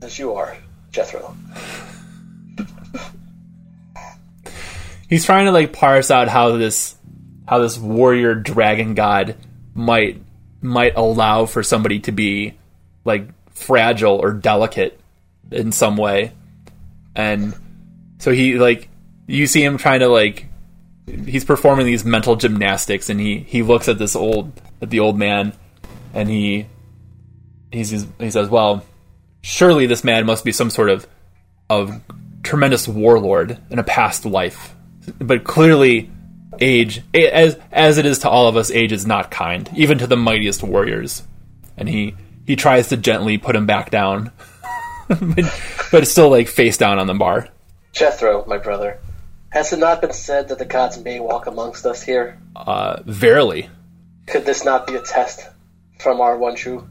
as 0.03 0.19
you 0.19 0.35
are, 0.35 0.57
Jethro. 0.93 1.37
He's 5.11 5.25
trying 5.25 5.47
to 5.47 5.53
like 5.53 5.73
parse 5.73 6.11
out 6.11 6.29
how 6.29 6.57
this 6.57 6.97
how 7.47 7.59
this 7.59 7.77
warrior 7.77 8.35
dragon 8.35 8.95
god 8.95 9.37
might 9.75 10.23
might 10.63 10.97
allow 10.97 11.47
for 11.47 11.63
somebody 11.63 11.99
to 12.01 12.13
be 12.13 12.57
like 13.05 13.29
fragile 13.53 14.15
or 14.15 14.33
delicate 14.33 15.01
in 15.51 15.73
some 15.73 15.97
way. 15.97 16.33
And 17.17 17.55
so 18.19 18.31
he 18.31 18.57
like 18.57 18.89
you 19.27 19.49
see 19.49 19.65
him 19.65 19.79
trying 19.79 20.01
to 20.01 20.09
like 20.09 20.47
he's 21.07 21.45
performing 21.45 21.87
these 21.87 22.05
mental 22.05 22.37
gymnastics 22.37 23.11
and 23.11 23.19
he 23.19 23.41
he 23.41 23.63
looks 23.63 23.89
at 23.89 23.99
this 23.99 24.15
old 24.15 24.53
at 24.81 24.91
the 24.91 25.01
old 25.01 25.19
man 25.19 25.53
and 26.15 26.29
he 26.29 26.67
he's 27.73 28.07
he 28.19 28.31
says, 28.31 28.49
"Well, 28.49 28.85
surely 29.43 29.87
this 29.87 30.05
man 30.05 30.27
must 30.27 30.45
be 30.45 30.53
some 30.53 30.71
sort 30.71 30.91
of 30.91 31.07
of 31.69 32.01
tremendous 32.43 32.89
warlord 32.89 33.59
in 33.71 33.79
a 33.79 33.85
past 33.85 34.25
life. 34.25 34.75
But 35.19 35.45
clearly, 35.45 36.11
age, 36.61 37.03
as 37.15 37.59
as 37.73 37.99
it 37.99 38.07
is 38.07 38.21
to 38.21 38.29
all 38.29 38.49
of 38.49 38.57
us, 38.57 38.71
age 38.71 38.93
is 38.93 39.07
not 39.07 39.31
kind, 39.31 39.69
even 39.75 39.99
to 39.99 40.07
the 40.07 40.17
mightiest 40.17 40.63
warriors. 40.63 41.23
And 41.77 41.89
he 41.89 42.15
he 42.47 42.57
tries 42.57 42.89
to 42.89 42.97
gently 42.97 43.39
put 43.39 43.57
him 43.57 43.67
back 43.67 43.91
down, 43.91 44.33
but, 45.09 45.45
but 45.93 46.03
it's 46.03 46.11
still 46.11 46.31
like 46.31 46.49
face 46.49 46.77
down 46.77 46.99
on 46.99 47.07
the 47.07 47.15
bar. 47.15 47.49
Jethro, 47.93 48.45
my 48.47 48.59
brother, 48.59 48.99
has 49.51 49.73
it 49.73 49.79
not 49.79 50.01
been 50.01 50.13
said 50.13 50.49
that 50.49 50.59
the 50.59 50.65
gods 50.65 51.03
may 51.03 51.19
walk 51.21 51.47
amongst 51.47 51.87
us 51.87 52.03
here? 52.03 52.39
Uh, 52.55 53.03
verily, 53.05 53.69
Could 54.27 54.45
this 54.47 54.65
not 54.65 54.87
be 54.87 54.95
a 54.95 55.03
test 55.03 55.49
from 55.99 56.21
our 56.21 56.37
one 56.37 56.55
true 56.55 56.89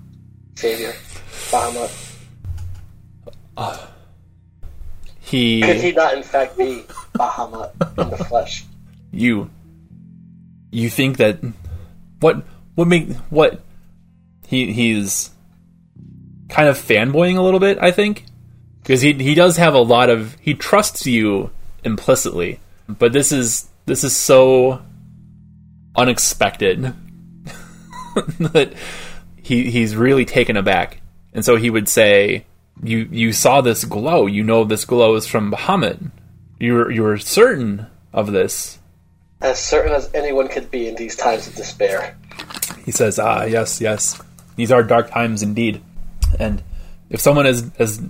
Savior, 0.55 0.93
Bahamut? 1.51 1.89
Could 3.55 3.79
he 5.29 5.61
he 5.61 5.91
not, 5.91 6.15
in 6.15 6.23
fact, 6.23 6.57
be 6.57 6.83
Bahamut 7.13 7.71
in 7.97 8.09
the 8.09 8.17
flesh? 8.25 8.65
you. 9.11 9.49
You 10.71 10.89
think 10.89 11.17
that 11.17 11.39
what 12.19 12.43
what 12.75 12.87
make 12.87 13.13
what 13.29 13.61
he 14.47 14.71
he's 14.71 15.31
kind 16.47 16.67
of 16.67 16.77
fanboying 16.77 17.37
a 17.37 17.41
little 17.41 17.59
bit 17.59 17.77
i 17.79 17.91
think? 17.91 18.25
Because 18.81 19.01
he 19.01 19.13
he 19.13 19.35
does 19.35 19.57
have 19.57 19.73
a 19.73 19.79
lot 19.79 20.09
of 20.09 20.35
he 20.39 20.53
trusts 20.53 21.05
you 21.05 21.51
implicitly 21.83 22.59
but 22.87 23.13
this 23.13 23.31
is 23.31 23.69
this 23.85 24.03
is 24.03 24.15
so 24.15 24.81
unexpected 25.95 26.81
that 28.39 28.73
he 29.35 29.69
he's 29.69 29.95
really 29.95 30.25
taken 30.25 30.57
aback. 30.57 31.01
And 31.33 31.45
so 31.45 31.55
he 31.55 31.69
would 31.69 31.87
say 31.87 32.45
you 32.81 33.07
you 33.11 33.33
saw 33.33 33.61
this 33.61 33.83
glow 33.85 34.25
you 34.25 34.43
know 34.43 34.63
this 34.63 34.85
glow 34.85 35.15
is 35.15 35.27
from 35.27 35.51
Bahamut 35.51 36.11
you 36.59 36.73
were 36.73 36.91
you 36.91 37.03
were 37.03 37.17
certain 37.17 37.87
of 38.13 38.31
this 38.31 38.79
As 39.41 39.59
certain 39.59 39.93
as 39.93 40.09
anyone 40.13 40.47
could 40.47 40.69
be 40.69 40.87
in 40.87 40.95
these 40.95 41.15
times 41.15 41.47
of 41.47 41.55
despair. 41.55 42.17
He 42.85 42.91
says, 42.91 43.19
"Ah, 43.19 43.43
yes, 43.45 43.79
yes. 43.79 44.21
These 44.55 44.71
are 44.71 44.83
dark 44.83 45.11
times 45.11 45.41
indeed. 45.41 45.81
And 46.37 46.61
if 47.09 47.21
someone 47.21 47.45
as 47.45 47.71
as 47.79 48.01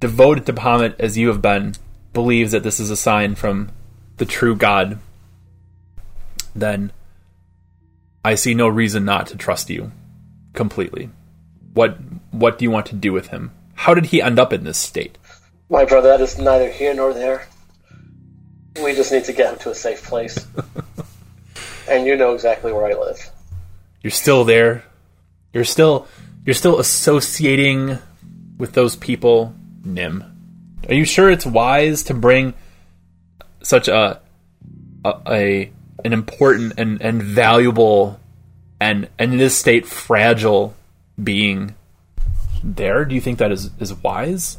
devoted 0.00 0.46
to 0.46 0.52
Bahamut 0.52 0.96
as 0.98 1.16
you 1.16 1.28
have 1.28 1.40
been 1.40 1.74
believes 2.12 2.52
that 2.52 2.62
this 2.62 2.80
is 2.80 2.90
a 2.90 2.96
sign 2.96 3.34
from 3.34 3.70
the 4.18 4.26
true 4.26 4.54
God, 4.54 4.98
then 6.54 6.92
I 8.24 8.34
see 8.34 8.52
no 8.52 8.68
reason 8.68 9.04
not 9.04 9.26
to 9.28 9.36
trust 9.36 9.70
you 9.70 9.92
completely. 10.52 11.08
What 11.72 11.96
what 12.30 12.58
do 12.58 12.64
you 12.64 12.70
want 12.70 12.86
to 12.86 12.94
do 12.94 13.12
with 13.12 13.28
him? 13.28 13.52
How 13.80 13.94
did 13.94 14.04
he 14.04 14.20
end 14.20 14.38
up 14.38 14.52
in 14.52 14.64
this 14.64 14.76
state? 14.76 15.16
My 15.70 15.86
brother, 15.86 16.10
that 16.10 16.20
is 16.20 16.36
neither 16.36 16.68
here 16.70 16.92
nor 16.92 17.14
there. 17.14 17.46
We 18.84 18.94
just 18.94 19.10
need 19.10 19.24
to 19.24 19.32
get 19.32 19.54
him 19.54 19.58
to 19.60 19.70
a 19.70 19.74
safe 19.74 20.02
place. 20.04 20.46
and 21.88 22.06
you 22.06 22.14
know 22.14 22.34
exactly 22.34 22.74
where 22.74 22.84
I 22.84 22.92
live. 22.92 23.18
You're 24.02 24.10
still 24.10 24.44
there. 24.44 24.84
You're 25.54 25.64
still 25.64 26.06
you're 26.44 26.52
still 26.52 26.78
associating 26.78 27.96
with 28.58 28.74
those 28.74 28.96
people, 28.96 29.54
Nim. 29.82 30.24
Are 30.86 30.94
you 30.94 31.06
sure 31.06 31.30
it's 31.30 31.46
wise 31.46 32.02
to 32.04 32.14
bring 32.14 32.52
such 33.62 33.88
a 33.88 34.20
a, 35.06 35.14
a 35.26 35.72
an 36.04 36.12
important 36.12 36.74
and, 36.76 37.00
and 37.00 37.22
valuable 37.22 38.20
and 38.78 39.08
and 39.18 39.32
in 39.32 39.38
this 39.38 39.56
state 39.56 39.86
fragile 39.86 40.74
being 41.22 41.74
there? 42.62 43.04
Do 43.04 43.14
you 43.14 43.20
think 43.20 43.38
that 43.38 43.52
is, 43.52 43.70
is 43.78 43.94
wise? 43.94 44.58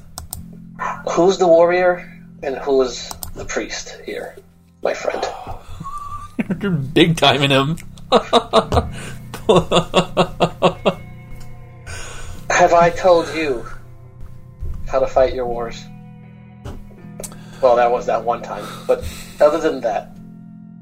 Who's 1.12 1.38
the 1.38 1.48
warrior 1.48 2.08
and 2.44 2.58
who 2.58 2.82
is 2.82 3.10
the 3.36 3.46
priest 3.46 4.00
here, 4.06 4.36
my 4.82 4.94
friend? 4.94 5.24
You're 6.62 6.72
big 6.72 7.18
time 7.18 7.44
in 7.44 7.52
him. 7.52 7.78
Have 12.50 12.74
I 12.74 12.92
told 12.92 13.28
you 13.36 13.66
how 14.88 15.00
to 15.00 15.08
fight 15.08 15.34
your 15.34 15.48
wars? 15.48 15.84
Well, 17.62 17.76
that 17.76 17.92
was 17.92 18.06
that 18.08 18.24
one 18.24 18.42
time. 18.42 18.66
But 18.88 19.04
other 19.40 19.60
than 19.60 19.82
that, 19.82 20.18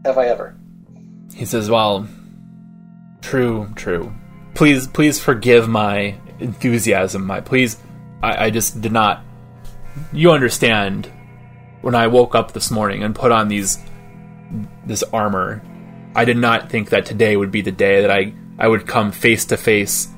have 0.06 0.18
I 0.18 0.28
ever? 0.28 0.58
He 1.34 1.46
says, 1.46 1.70
"Well, 1.70 2.08
true, 3.22 3.70
true. 3.76 4.14
Please, 4.56 4.88
please 4.88 5.20
forgive 5.20 5.70
my 5.70 6.16
enthusiasm. 6.40 7.26
My 7.26 7.42
please, 7.42 7.78
I, 8.22 8.46
I 8.46 8.50
just 8.50 8.82
did 8.82 8.92
not. 8.92 9.24
You 10.14 10.32
understand? 10.32 11.12
When 11.82 11.96
I 11.96 12.08
woke 12.08 12.36
up 12.36 12.52
this 12.52 12.70
morning 12.70 13.04
and 13.04 13.16
put 13.16 13.32
on 13.32 13.48
these 13.48 13.78
this 14.86 15.04
armor, 15.14 15.62
I 16.16 16.26
did 16.26 16.38
not 16.38 16.70
think 16.70 16.90
that 16.90 17.06
today 17.06 17.38
would 17.38 17.52
be 17.52 17.62
the 17.62 17.72
day 17.72 18.02
that 18.02 18.12
I 18.12 18.34
I 18.58 18.68
would 18.68 18.86
come 18.86 19.12
face 19.12 19.46
to 19.46 19.58
face 19.58 20.10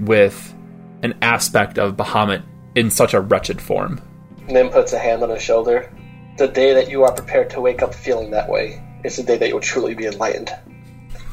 with 0.00 0.54
an 1.02 1.14
aspect 1.22 1.78
of 1.78 1.96
Bahamut 1.96 2.42
in 2.74 2.90
such 2.90 3.14
a 3.14 3.20
wretched 3.20 3.60
form. 3.60 4.00
Nim 4.48 4.70
puts 4.70 4.92
a 4.92 4.98
hand 4.98 5.22
on 5.22 5.30
his 5.30 5.42
shoulder. 5.42 5.92
The 6.38 6.48
day 6.48 6.74
that 6.74 6.90
you 6.90 7.04
are 7.04 7.12
prepared 7.12 7.50
to 7.50 7.60
wake 7.60 7.82
up 7.82 7.94
feeling 7.94 8.30
that 8.32 8.48
way 8.48 8.82
is 9.04 9.16
the 9.16 9.22
day 9.22 9.38
that 9.38 9.48
you 9.48 9.54
will 9.54 9.60
truly 9.60 9.94
be 9.94 10.06
enlightened. 10.06 10.50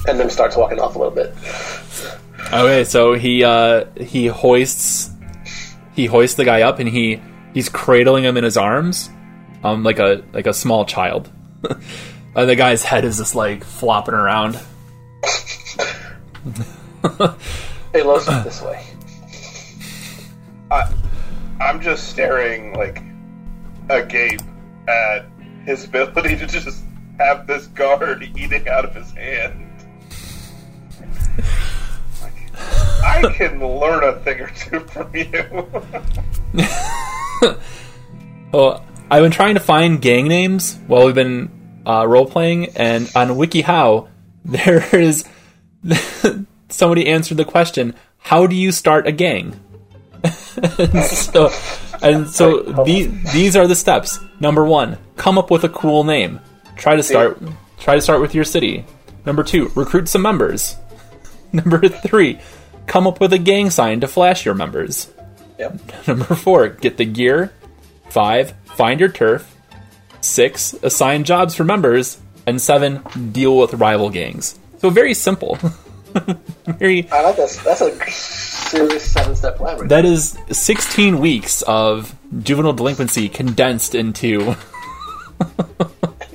And 0.08 0.18
Nim 0.18 0.30
starts 0.30 0.56
walking 0.56 0.80
off 0.80 0.96
a 0.96 1.00
little 1.00 1.14
bit. 1.14 1.34
Okay, 2.54 2.84
so 2.84 3.14
he 3.14 3.44
uh, 3.44 3.86
he 4.00 4.28
hoists 4.28 5.10
he 5.96 6.06
hoists 6.06 6.38
the 6.38 6.46
guy 6.46 6.62
up 6.62 6.78
and 6.80 6.88
he 6.88 7.20
he's 7.54 7.68
cradling 7.68 8.24
him 8.24 8.38
in 8.38 8.44
his 8.44 8.58
arms, 8.58 9.10
um, 9.64 9.84
like 9.84 9.98
a 9.98 10.24
like 10.34 10.46
a 10.46 10.54
small 10.54 10.86
child. 10.86 11.32
and 12.36 12.50
the 12.50 12.56
guy's 12.56 12.84
head 12.84 13.06
is 13.06 13.18
just 13.18 13.34
like 13.34 13.64
flopping 13.64 14.14
around. 14.14 14.60
Hey, 17.94 18.02
Los, 18.02 18.26
this 18.26 18.62
way. 18.62 18.84
I, 20.72 20.92
I'm 21.62 21.80
just 21.80 22.10
staring 22.10 22.74
like 22.74 23.04
agape 23.90 24.42
at 24.88 25.26
his 25.66 25.86
ability 25.86 26.38
to 26.38 26.48
just 26.48 26.84
have 27.20 27.46
this 27.46 27.68
guard 27.68 28.24
eating 28.36 28.68
out 28.68 28.84
of 28.86 28.96
his 28.96 29.12
hand. 29.12 29.63
I 33.04 33.34
can 33.34 33.60
learn 33.60 34.04
a 34.04 34.20
thing 34.20 34.40
or 34.40 34.50
two 34.50 34.80
from 34.82 35.16
you. 35.16 35.68
Well, 38.52 38.86
I've 39.12 39.22
been 39.22 39.32
trying 39.32 39.56
to 39.56 39.60
find 39.60 40.02
gang 40.02 40.28
names 40.28 40.80
while 40.88 41.06
we've 41.06 41.16
been 41.16 41.52
uh, 41.86 42.08
role 42.08 42.26
playing, 42.26 42.70
and 42.78 43.12
on 43.16 43.30
WikiHow 43.30 44.08
there 44.46 44.84
is 44.96 45.26
somebody 46.70 47.08
answered 47.08 47.38
the 47.38 47.46
question: 47.46 47.96
How 48.18 48.48
do 48.48 48.56
you 48.56 48.72
start 48.72 49.08
a 49.08 49.12
gang? 49.12 49.60
and 50.24 51.04
so, 51.04 51.52
and 52.02 52.30
so 52.30 52.62
the, 52.62 53.12
these 53.34 53.56
are 53.56 53.68
the 53.68 53.76
steps. 53.76 54.20
Number 54.40 54.64
one, 54.66 54.98
come 55.18 55.38
up 55.38 55.52
with 55.52 55.66
a 55.66 55.70
cool 55.70 56.04
name. 56.04 56.40
Try 56.78 56.96
to 56.96 57.04
start. 57.04 57.42
Try 57.80 57.96
to 57.96 58.02
start 58.02 58.22
with 58.22 58.34
your 58.34 58.46
city. 58.46 58.86
Number 59.26 59.44
two, 59.44 59.72
recruit 59.76 60.08
some 60.08 60.22
members. 60.22 60.76
Number 61.52 61.88
three, 61.88 62.40
come 62.88 63.08
up 63.08 63.20
with 63.20 63.34
a 63.34 63.38
gang 63.38 63.70
sign 63.70 64.00
to 64.02 64.08
flash 64.08 64.46
your 64.46 64.56
members. 64.56 65.12
Yep. 65.60 65.80
Number 66.08 66.36
four, 66.36 66.70
get 66.70 66.98
the 66.98 67.06
gear. 67.06 67.54
Five, 68.10 68.54
find 68.66 69.00
your 69.00 69.10
turf. 69.10 69.50
Six, 70.22 70.74
assign 70.84 71.24
jobs 71.24 71.56
for 71.56 71.64
members. 71.64 72.20
And 72.46 72.62
seven, 72.62 73.02
deal 73.32 73.58
with 73.58 73.74
rival 73.76 74.10
gangs. 74.10 74.60
So 74.80 74.90
very 74.90 75.14
simple. 75.14 75.58
very. 76.68 77.10
I 77.10 77.22
like 77.22 77.38
this. 77.38 77.58
That's 77.64 77.82
a 77.82 78.12
serious 78.12 79.12
seven 79.12 79.36
step 79.36 79.58
plan 79.58 79.80
right 79.80 79.90
That 79.90 80.04
is 80.06 80.38
16 80.52 81.20
weeks 81.20 81.62
of 81.64 82.14
juvenile 82.44 82.74
delinquency 82.74 83.30
condensed 83.30 83.96
into. 83.96 84.56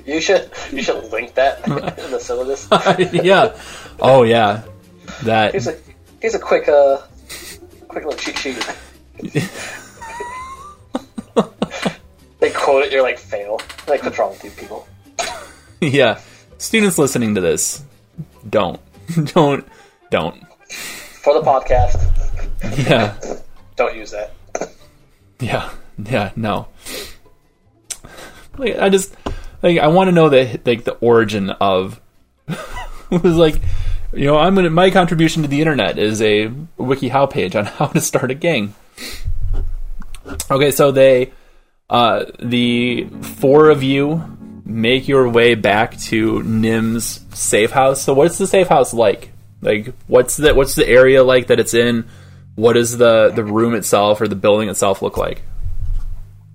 You 0.07 0.23
should 0.23 0.51
you 0.73 0.83
should 0.83 1.05
link 1.13 1.35
that 1.35 1.67
in 1.99 2.11
the 2.11 2.19
syllabus. 2.19 2.67
yeah. 3.13 3.55
Oh 4.01 4.23
yeah. 4.23 4.63
That. 5.25 5.53
Here's 5.53 5.67
a 5.67 5.77
here's 6.21 6.35
a 6.35 6.39
quick 6.39 6.69
uh 6.69 6.99
quick 7.89 8.05
little 8.05 8.19
cheat 8.19 8.39
sheet. 8.39 8.57
they 12.41 12.51
quote 12.51 12.85
it, 12.85 12.93
you're 12.93 13.03
like 13.03 13.19
fail. 13.19 13.61
Like 13.87 14.03
what's 14.03 14.19
wrong 14.19 14.31
with 14.31 14.45
you 14.45 14.51
people? 14.51 14.87
Yeah. 15.81 16.21
Students 16.59 16.99
listening 16.99 17.35
to 17.37 17.41
this, 17.41 17.83
don't, 18.49 18.81
don't, 19.27 19.67
don't. 20.11 20.45
For 21.23 21.35
the 21.35 21.41
podcast, 21.43 21.97
Yeah. 22.89 23.15
don't 23.77 23.95
use 23.97 24.11
that. 24.11 24.33
Yeah, 25.41 25.71
yeah, 26.05 26.33
no. 26.35 26.67
Like, 28.57 28.77
I 28.77 28.89
just 28.89 29.15
like 29.63 29.79
I 29.79 29.87
want 29.87 30.09
to 30.09 30.13
know 30.13 30.29
the 30.29 30.61
like 30.67 30.83
the 30.83 30.95
origin 30.95 31.51
of 31.51 32.01
it 32.49 33.23
was 33.23 33.37
like 33.37 33.61
you 34.13 34.25
know 34.25 34.39
I'm 34.39 34.55
gonna 34.55 34.71
my 34.71 34.91
contribution 34.91 35.43
to 35.43 35.49
the 35.49 35.61
internet 35.61 35.99
is 35.99 36.21
a 36.23 36.49
WikiHow 36.79 37.31
page 37.31 37.57
on 37.57 37.65
how 37.79 37.87
to 37.87 38.01
start 38.01 38.31
a 38.31 38.35
gang. 38.35 38.75
Okay, 40.51 40.71
so 40.71 40.91
they 40.91 41.33
uh 41.91 42.27
the 42.41 43.09
four 43.23 43.71
of 43.71 43.83
you 43.83 44.39
make 44.65 45.09
your 45.09 45.29
way 45.29 45.55
back 45.55 45.99
to 45.99 46.43
Nim's 46.43 47.21
safe 47.37 47.71
house. 47.71 48.03
So 48.03 48.13
what's 48.13 48.39
the 48.39 48.47
safe 48.47 48.69
house 48.69 48.93
like? 48.93 49.33
Like 49.61 49.95
what's 50.07 50.37
the 50.37 50.55
what's 50.55 50.75
the 50.75 50.87
area 50.87 51.25
like 51.25 51.49
that 51.49 51.59
it's 51.59 51.75
in? 51.75 52.09
What 52.55 52.75
does 52.75 52.97
the 52.97 53.31
the 53.31 53.45
room 53.45 53.75
itself 53.75 54.21
or 54.21 54.29
the 54.29 54.37
building 54.37 54.69
itself 54.69 55.03
look 55.03 55.17
like? 55.17 55.43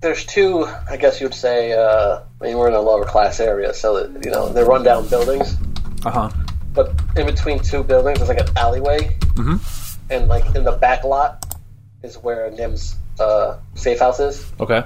There's 0.00 0.24
two, 0.26 0.66
I 0.88 0.98
guess 0.98 1.20
you 1.20 1.26
would 1.26 1.34
say. 1.34 1.72
Uh, 1.72 2.20
I 2.40 2.44
mean, 2.44 2.58
we're 2.58 2.68
in 2.68 2.74
a 2.74 2.80
lower 2.80 3.06
class 3.06 3.40
area, 3.40 3.72
so 3.72 4.06
that, 4.06 4.24
you 4.24 4.30
know 4.30 4.50
they're 4.50 4.66
rundown 4.66 5.08
buildings. 5.08 5.56
Uh 6.04 6.10
huh. 6.10 6.43
But 6.74 6.92
in 7.16 7.26
between 7.26 7.60
two 7.60 7.82
buildings, 7.84 8.18
there's 8.18 8.28
like 8.28 8.40
an 8.40 8.56
alleyway, 8.56 9.16
Mhm. 9.34 9.60
and 10.10 10.28
like 10.28 10.44
in 10.54 10.64
the 10.64 10.72
back 10.72 11.04
lot 11.04 11.56
is 12.02 12.16
where 12.18 12.50
Nim's 12.50 12.96
uh, 13.20 13.56
safe 13.74 14.00
house 14.00 14.18
is. 14.20 14.44
Okay. 14.60 14.84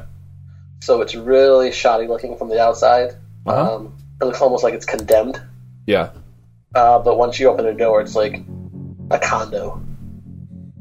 So 0.80 1.00
it's 1.00 1.14
really 1.14 1.72
shoddy 1.72 2.06
looking 2.06 2.36
from 2.36 2.48
the 2.50 2.60
outside. 2.62 3.16
Uh-huh. 3.46 3.76
Um, 3.76 3.94
it 4.20 4.24
looks 4.24 4.40
almost 4.42 4.62
like 4.62 4.74
it's 4.74 4.84
condemned. 4.86 5.40
Yeah. 5.86 6.10
Uh, 6.74 6.98
but 6.98 7.16
once 7.16 7.40
you 7.40 7.48
open 7.48 7.64
the 7.64 7.72
door, 7.72 8.00
it's 8.02 8.14
like 8.14 8.42
a 9.10 9.18
condo. 9.18 9.80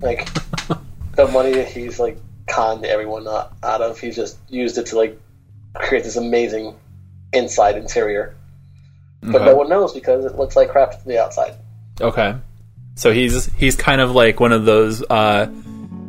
Like 0.02 0.28
the 1.16 1.28
money 1.28 1.54
that 1.54 1.70
he's 1.70 2.00
like 2.00 2.20
conned 2.48 2.86
everyone 2.86 3.28
out 3.28 3.54
out 3.64 3.82
of, 3.82 3.98
he's 4.00 4.16
just 4.18 4.38
used 4.50 4.78
it 4.78 4.88
to 4.88 4.98
like 4.98 5.20
create 5.74 6.04
this 6.04 6.18
amazing 6.18 6.76
inside 7.34 7.78
interior. 7.78 8.36
But 9.22 9.36
Okay. 9.42 9.46
no 9.46 9.56
one 9.56 9.70
knows 9.70 9.94
because 9.94 10.26
it 10.26 10.36
looks 10.38 10.56
like 10.56 10.70
crap 10.70 10.94
from 11.02 11.10
the 11.12 11.20
outside. 11.22 11.56
Okay. 12.00 12.36
So 12.96 13.12
he's 13.12 13.46
he's 13.54 13.76
kind 13.76 14.02
of 14.02 14.12
like 14.12 14.40
one 14.40 14.52
of 14.52 14.66
those 14.66 15.04
uh 15.04 15.48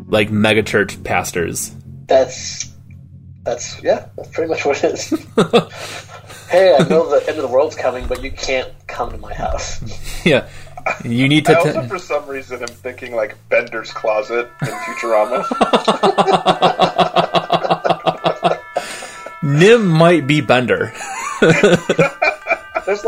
like 0.08 0.30
megachurch 0.30 1.02
pastors. 1.04 1.70
That's 2.06 2.72
that's 3.44 3.82
yeah, 3.82 4.06
that's 4.16 4.28
pretty 4.30 4.50
much 4.50 4.64
what 4.64 4.82
it 4.84 4.92
is. 4.94 5.08
hey, 6.48 6.74
I 6.78 6.86
know 6.88 7.08
the 7.08 7.24
end 7.26 7.36
of 7.38 7.42
the 7.42 7.48
world's 7.50 7.76
coming, 7.76 8.06
but 8.06 8.22
you 8.22 8.30
can't 8.30 8.70
come 8.86 9.10
to 9.10 9.18
my 9.18 9.32
house. 9.34 9.80
yeah. 10.24 10.46
You 11.04 11.28
need 11.28 11.46
I 11.50 11.52
to 11.54 11.58
also, 11.58 11.82
t- 11.82 11.88
for 11.88 11.98
some 11.98 12.26
reason, 12.26 12.62
I'm 12.62 12.68
thinking 12.68 13.14
like 13.14 13.36
Bender's 13.50 13.90
closet 13.92 14.48
in 14.62 14.68
Futurama. 14.68 15.44
Nim 19.42 19.86
might 19.86 20.26
be 20.26 20.40
Bender. 20.40 20.92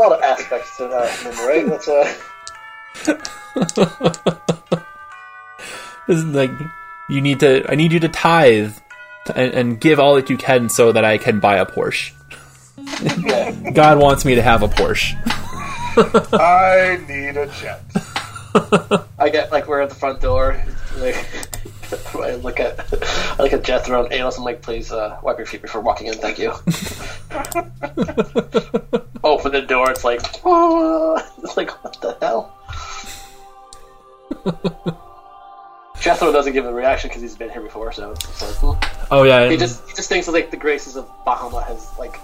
A 0.01 0.03
lot 0.09 0.13
of 0.13 0.21
aspects 0.23 0.77
to 0.77 0.87
that, 0.87 1.25
right? 1.45 1.67
That's 1.67 1.87
uh, 1.87 2.11
This 6.07 6.17
is 6.17 6.25
like 6.25 6.49
you 7.07 7.21
need 7.21 7.39
to 7.41 7.63
I 7.69 7.75
need 7.75 7.91
you 7.91 7.99
to 7.99 8.09
tithe 8.09 8.75
and, 9.35 9.53
and 9.53 9.79
give 9.79 9.99
all 9.99 10.15
that 10.15 10.31
you 10.31 10.37
can 10.37 10.69
so 10.69 10.91
that 10.91 11.05
I 11.05 11.19
can 11.19 11.39
buy 11.39 11.57
a 11.57 11.67
Porsche. 11.67 12.13
God 13.75 13.99
wants 13.99 14.25
me 14.25 14.33
to 14.35 14.41
have 14.41 14.63
a 14.63 14.67
Porsche. 14.67 15.15
I 16.33 16.99
need 17.07 17.37
a 17.37 17.45
jet. 17.47 17.83
I 19.19 19.29
get 19.29 19.51
like 19.51 19.67
we're 19.67 19.81
at 19.81 19.89
the 19.89 19.95
front 19.95 20.19
door. 20.19 20.59
Like, 20.97 21.15
I 22.15 22.35
look 22.35 22.59
at 22.59 22.79
I 23.39 23.43
look 23.43 23.53
at 23.53 23.63
Jethro 23.63 24.03
and 24.05 24.13
Alos. 24.13 24.37
I'm 24.37 24.43
like, 24.43 24.61
please 24.61 24.91
uh, 24.91 25.19
wipe 25.23 25.37
your 25.37 25.45
feet 25.45 25.61
before 25.61 25.81
walking 25.81 26.07
in. 26.07 26.13
Thank 26.15 26.39
you. 26.39 26.49
Open 29.23 29.51
the 29.51 29.61
door. 29.67 29.91
It's 29.91 30.03
like, 30.03 30.21
oh. 30.45 31.21
it's 31.43 31.57
like 31.57 31.71
what 31.83 31.99
the 32.01 32.17
hell? 32.21 32.57
Jethro 35.99 36.31
doesn't 36.31 36.53
give 36.53 36.65
a 36.65 36.73
reaction 36.73 37.09
because 37.09 37.21
he's 37.21 37.35
been 37.35 37.49
here 37.49 37.61
before, 37.61 37.91
so 37.91 38.11
it's 38.11 38.41
like, 38.41 38.55
hmm. 38.55 39.05
Oh 39.11 39.23
yeah. 39.23 39.49
he 39.49 39.57
just 39.57 39.87
he 39.87 39.95
just 39.95 40.09
thinks 40.09 40.27
of 40.27 40.33
like 40.33 40.49
the 40.49 40.57
graces 40.57 40.95
of 40.95 41.07
Bahamut 41.25 41.67
has 41.67 41.87
like 41.99 42.15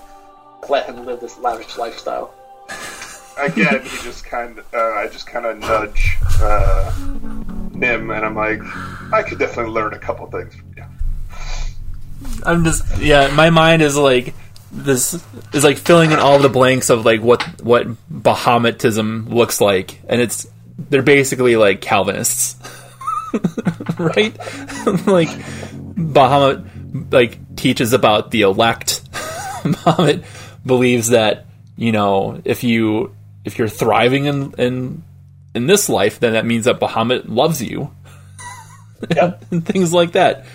let 0.70 0.88
him 0.88 1.06
live 1.06 1.20
this 1.20 1.38
lavish 1.38 1.78
lifestyle. 1.78 2.34
Again, 3.38 3.84
he 3.84 3.98
just 4.04 4.26
kind 4.26 4.58
of, 4.58 4.66
uh, 4.74 4.78
I 4.78 5.08
just 5.12 5.28
kind 5.28 5.46
of 5.46 5.60
nudge 5.60 6.18
uh, 6.42 6.92
Nim, 7.78 8.10
and 8.10 8.26
I'm 8.26 8.36
like, 8.36 8.62
I 9.14 9.24
could 9.24 9.40
definitely 9.40 9.72
learn 9.72 9.94
a 9.94 10.00
couple 10.00 10.26
things 10.28 10.56
from 10.56 10.74
you. 10.76 10.84
I'm 12.44 12.64
just 12.64 12.98
yeah, 13.00 13.34
my 13.34 13.50
mind 13.50 13.82
is 13.82 13.96
like 13.96 14.34
this 14.72 15.24
is 15.54 15.64
like 15.64 15.78
filling 15.78 16.12
in 16.12 16.20
all 16.20 16.40
the 16.40 16.50
blanks 16.50 16.90
of 16.90 17.06
like 17.06 17.22
what 17.22 17.44
what 17.62 17.88
Bahamatism 18.10 19.30
looks 19.30 19.62
like, 19.62 20.02
and 20.10 20.20
it's 20.22 20.48
they're 20.78 21.02
basically 21.02 21.56
like 21.56 21.82
Calvinists, 21.82 22.56
right? 23.98 24.38
like 25.06 25.30
Bahamut 25.98 27.12
like 27.12 27.56
teaches 27.56 27.94
about 27.94 28.32
the 28.32 28.42
elect. 28.42 29.04
Bahamut 29.12 30.26
believes 30.66 31.10
that 31.10 31.46
you 31.76 31.92
know 31.92 32.42
if 32.44 32.64
you 32.64 33.16
if 33.46 33.58
you're 33.58 33.70
thriving 33.70 34.26
in 34.26 34.54
in 34.58 35.04
in 35.56 35.68
this 35.68 35.90
life, 35.90 36.20
then 36.20 36.34
that 36.34 36.46
means 36.46 36.66
that 36.66 36.80
Bahamut 36.80 37.28
loves 37.28 37.62
you, 37.62 37.92
Yep. 39.10 39.46
and 39.52 39.66
things 39.66 39.94
like 39.94 40.14
that. 40.14 40.46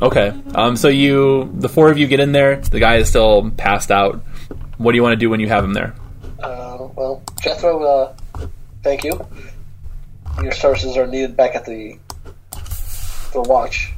Okay. 0.00 0.32
Um. 0.54 0.76
So 0.76 0.88
you, 0.88 1.50
the 1.54 1.68
four 1.68 1.90
of 1.90 1.98
you, 1.98 2.06
get 2.06 2.20
in 2.20 2.32
there. 2.32 2.56
The 2.56 2.80
guy 2.80 2.96
is 2.96 3.08
still 3.08 3.50
passed 3.52 3.90
out. 3.90 4.16
What 4.76 4.92
do 4.92 4.96
you 4.96 5.02
want 5.02 5.12
to 5.14 5.16
do 5.16 5.28
when 5.30 5.40
you 5.40 5.48
have 5.48 5.64
him 5.64 5.72
there? 5.74 5.94
Uh, 6.40 6.88
well, 6.94 7.22
Jethro, 7.42 7.82
uh, 7.82 8.14
thank 8.84 9.02
you. 9.02 9.26
Your 10.42 10.52
services 10.52 10.96
are 10.96 11.06
needed 11.06 11.36
back 11.36 11.56
at 11.56 11.64
the 11.64 11.98
the 13.32 13.42
watch. 13.42 13.92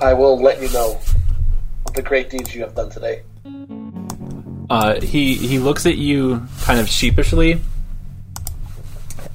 I 0.00 0.14
will 0.14 0.40
let 0.40 0.60
you 0.60 0.68
know 0.70 0.98
the 1.94 2.02
great 2.02 2.28
deeds 2.30 2.52
you 2.54 2.62
have 2.62 2.74
done 2.74 2.90
today. 2.90 3.22
Uh, 4.68 5.00
he 5.00 5.34
he 5.34 5.58
looks 5.60 5.86
at 5.86 5.96
you 5.96 6.46
kind 6.62 6.80
of 6.80 6.88
sheepishly, 6.88 7.60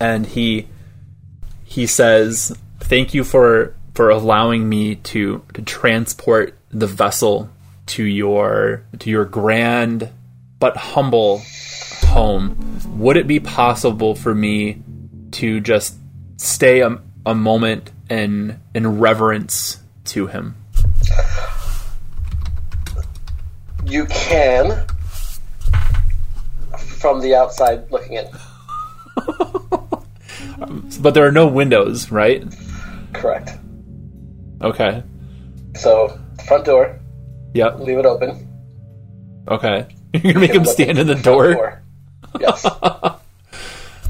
and 0.03 0.25
he 0.27 0.67
he 1.63 1.87
says, 1.87 2.53
"Thank 2.81 3.13
you 3.13 3.23
for 3.23 3.73
for 3.95 4.09
allowing 4.09 4.67
me 4.67 4.95
to 4.95 5.41
to 5.53 5.61
transport 5.61 6.57
the 6.69 6.87
vessel 6.87 7.49
to 7.85 8.03
your 8.03 8.83
to 8.99 9.09
your 9.09 9.23
grand 9.23 10.09
but 10.59 10.75
humble 10.75 11.41
home. 12.07 12.79
Would 12.97 13.15
it 13.15 13.27
be 13.27 13.39
possible 13.39 14.13
for 14.13 14.35
me 14.35 14.83
to 15.31 15.61
just 15.61 15.95
stay 16.35 16.81
a, 16.81 16.99
a 17.25 17.33
moment 17.33 17.91
in 18.09 18.59
in 18.75 18.99
reverence 18.99 19.79
to 20.11 20.27
him?" 20.27 20.55
You 23.85 24.05
can, 24.05 24.85
from 26.99 27.21
the 27.21 27.35
outside 27.35 27.89
looking 27.89 28.13
in. 28.13 28.27
But 31.01 31.13
there 31.13 31.25
are 31.27 31.31
no 31.31 31.47
windows, 31.47 32.09
right? 32.11 32.43
Correct. 33.13 33.51
Okay. 34.61 35.03
So, 35.75 36.17
front 36.47 36.65
door, 36.65 36.99
Yep. 37.53 37.79
leave 37.79 37.97
it 37.97 38.05
open. 38.05 38.47
Okay. 39.47 39.87
You're 40.13 40.33
gonna 40.33 40.39
make 40.39 40.53
him 40.55 40.65
stand 40.65 40.97
in 40.99 41.07
the 41.07 41.17
front 41.17 41.23
door. 41.55 41.83
Yes. 42.39 42.65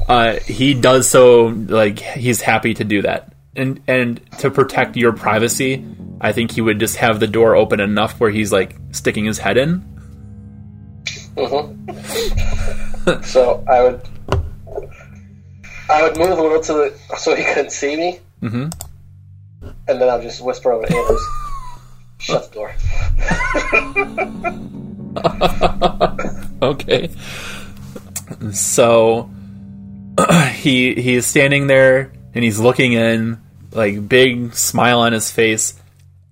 Uh, 0.06 0.34
he 0.40 0.74
does 0.74 1.08
so 1.08 1.46
like 1.46 1.98
he's 1.98 2.42
happy 2.42 2.74
to 2.74 2.84
do 2.84 3.00
that, 3.00 3.32
and 3.56 3.80
and 3.88 4.20
to 4.38 4.50
protect 4.50 4.98
your 4.98 5.14
privacy, 5.14 5.82
I 6.20 6.32
think 6.32 6.50
he 6.50 6.60
would 6.60 6.78
just 6.78 6.96
have 6.96 7.20
the 7.20 7.26
door 7.26 7.56
open 7.56 7.80
enough 7.80 8.20
where 8.20 8.28
he's 8.28 8.52
like 8.52 8.76
sticking 8.92 9.24
his 9.24 9.38
head 9.38 9.56
in. 9.56 9.82
so 13.22 13.64
I 13.66 13.82
would, 13.82 14.02
I 15.90 16.02
would 16.02 16.16
move 16.16 16.38
a 16.38 16.42
little 16.42 16.60
to 16.62 16.72
the 16.72 17.16
so 17.16 17.34
he 17.34 17.44
couldn't 17.44 17.70
see 17.70 17.96
me, 17.96 18.20
Mhm. 18.42 18.72
and 19.88 20.00
then 20.00 20.08
I'll 20.08 20.22
just 20.22 20.40
whisper 20.42 20.72
over 20.72 20.86
to 20.86 20.96
Anders, 20.96 21.26
"Shut 22.18 22.52
the 22.52 22.54
door." 22.54 22.74
Okay. 26.62 27.10
So 28.52 29.28
he 30.54 30.94
he's 30.94 31.26
standing 31.26 31.66
there 31.66 32.10
and 32.34 32.42
he's 32.42 32.58
looking 32.58 32.92
in, 32.94 33.38
like 33.72 34.08
big 34.08 34.54
smile 34.54 35.00
on 35.00 35.12
his 35.12 35.30
face, 35.30 35.74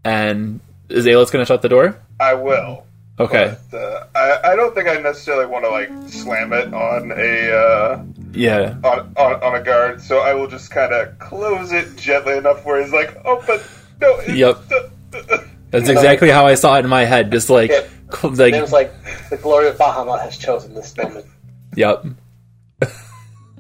and 0.04 0.60
is 0.88 1.04
Alos 1.06 1.30
gonna 1.30 1.44
shut 1.44 1.60
the 1.62 1.68
door? 1.68 1.96
I 2.18 2.34
will. 2.34 2.84
Okay. 3.20 3.56
But, 3.70 3.76
uh, 3.78 4.06
I, 4.14 4.52
I 4.52 4.56
don't 4.56 4.74
think 4.74 4.88
I 4.88 4.96
necessarily 4.96 5.46
want 5.46 5.64
to 5.66 5.70
like 5.70 5.90
slam 6.08 6.52
it 6.54 6.72
on 6.72 7.12
a 7.12 7.52
uh, 7.52 8.02
Yeah. 8.32 8.76
on, 8.84 9.12
on 9.16 9.42
on 9.42 9.54
a 9.54 9.62
guard, 9.62 10.00
so 10.02 10.18
I 10.20 10.34
will 10.34 10.46
just 10.48 10.70
kind 10.70 10.92
of 10.92 11.18
close 11.18 11.72
it 11.72 11.96
gently 11.96 12.36
enough 12.36 12.64
where 12.64 12.82
he's 12.82 12.92
like, 12.92 13.16
"Oh, 13.24 13.42
but 13.46 13.62
no." 14.00 14.18
it- 14.20 14.36
Yep. 14.36 14.58
That's 15.70 15.88
exactly 15.96 16.30
how 16.30 16.46
I 16.46 16.54
saw 16.54 16.76
it 16.76 16.84
in 16.84 16.88
my 16.90 17.04
head. 17.04 17.30
Just 17.30 17.50
like, 17.50 17.70
Yeah. 17.70 17.82
cl- 18.12 18.34
like, 18.34 18.54
It 18.54 18.60
was 18.60 18.72
like 18.72 18.92
the 19.30 19.36
glory 19.36 19.68
of 19.68 19.76
Bahamut 19.76 20.22
has 20.22 20.36
chosen 20.38 20.74
this 20.74 20.96
moment. 20.96 21.26
yep. 21.76 22.04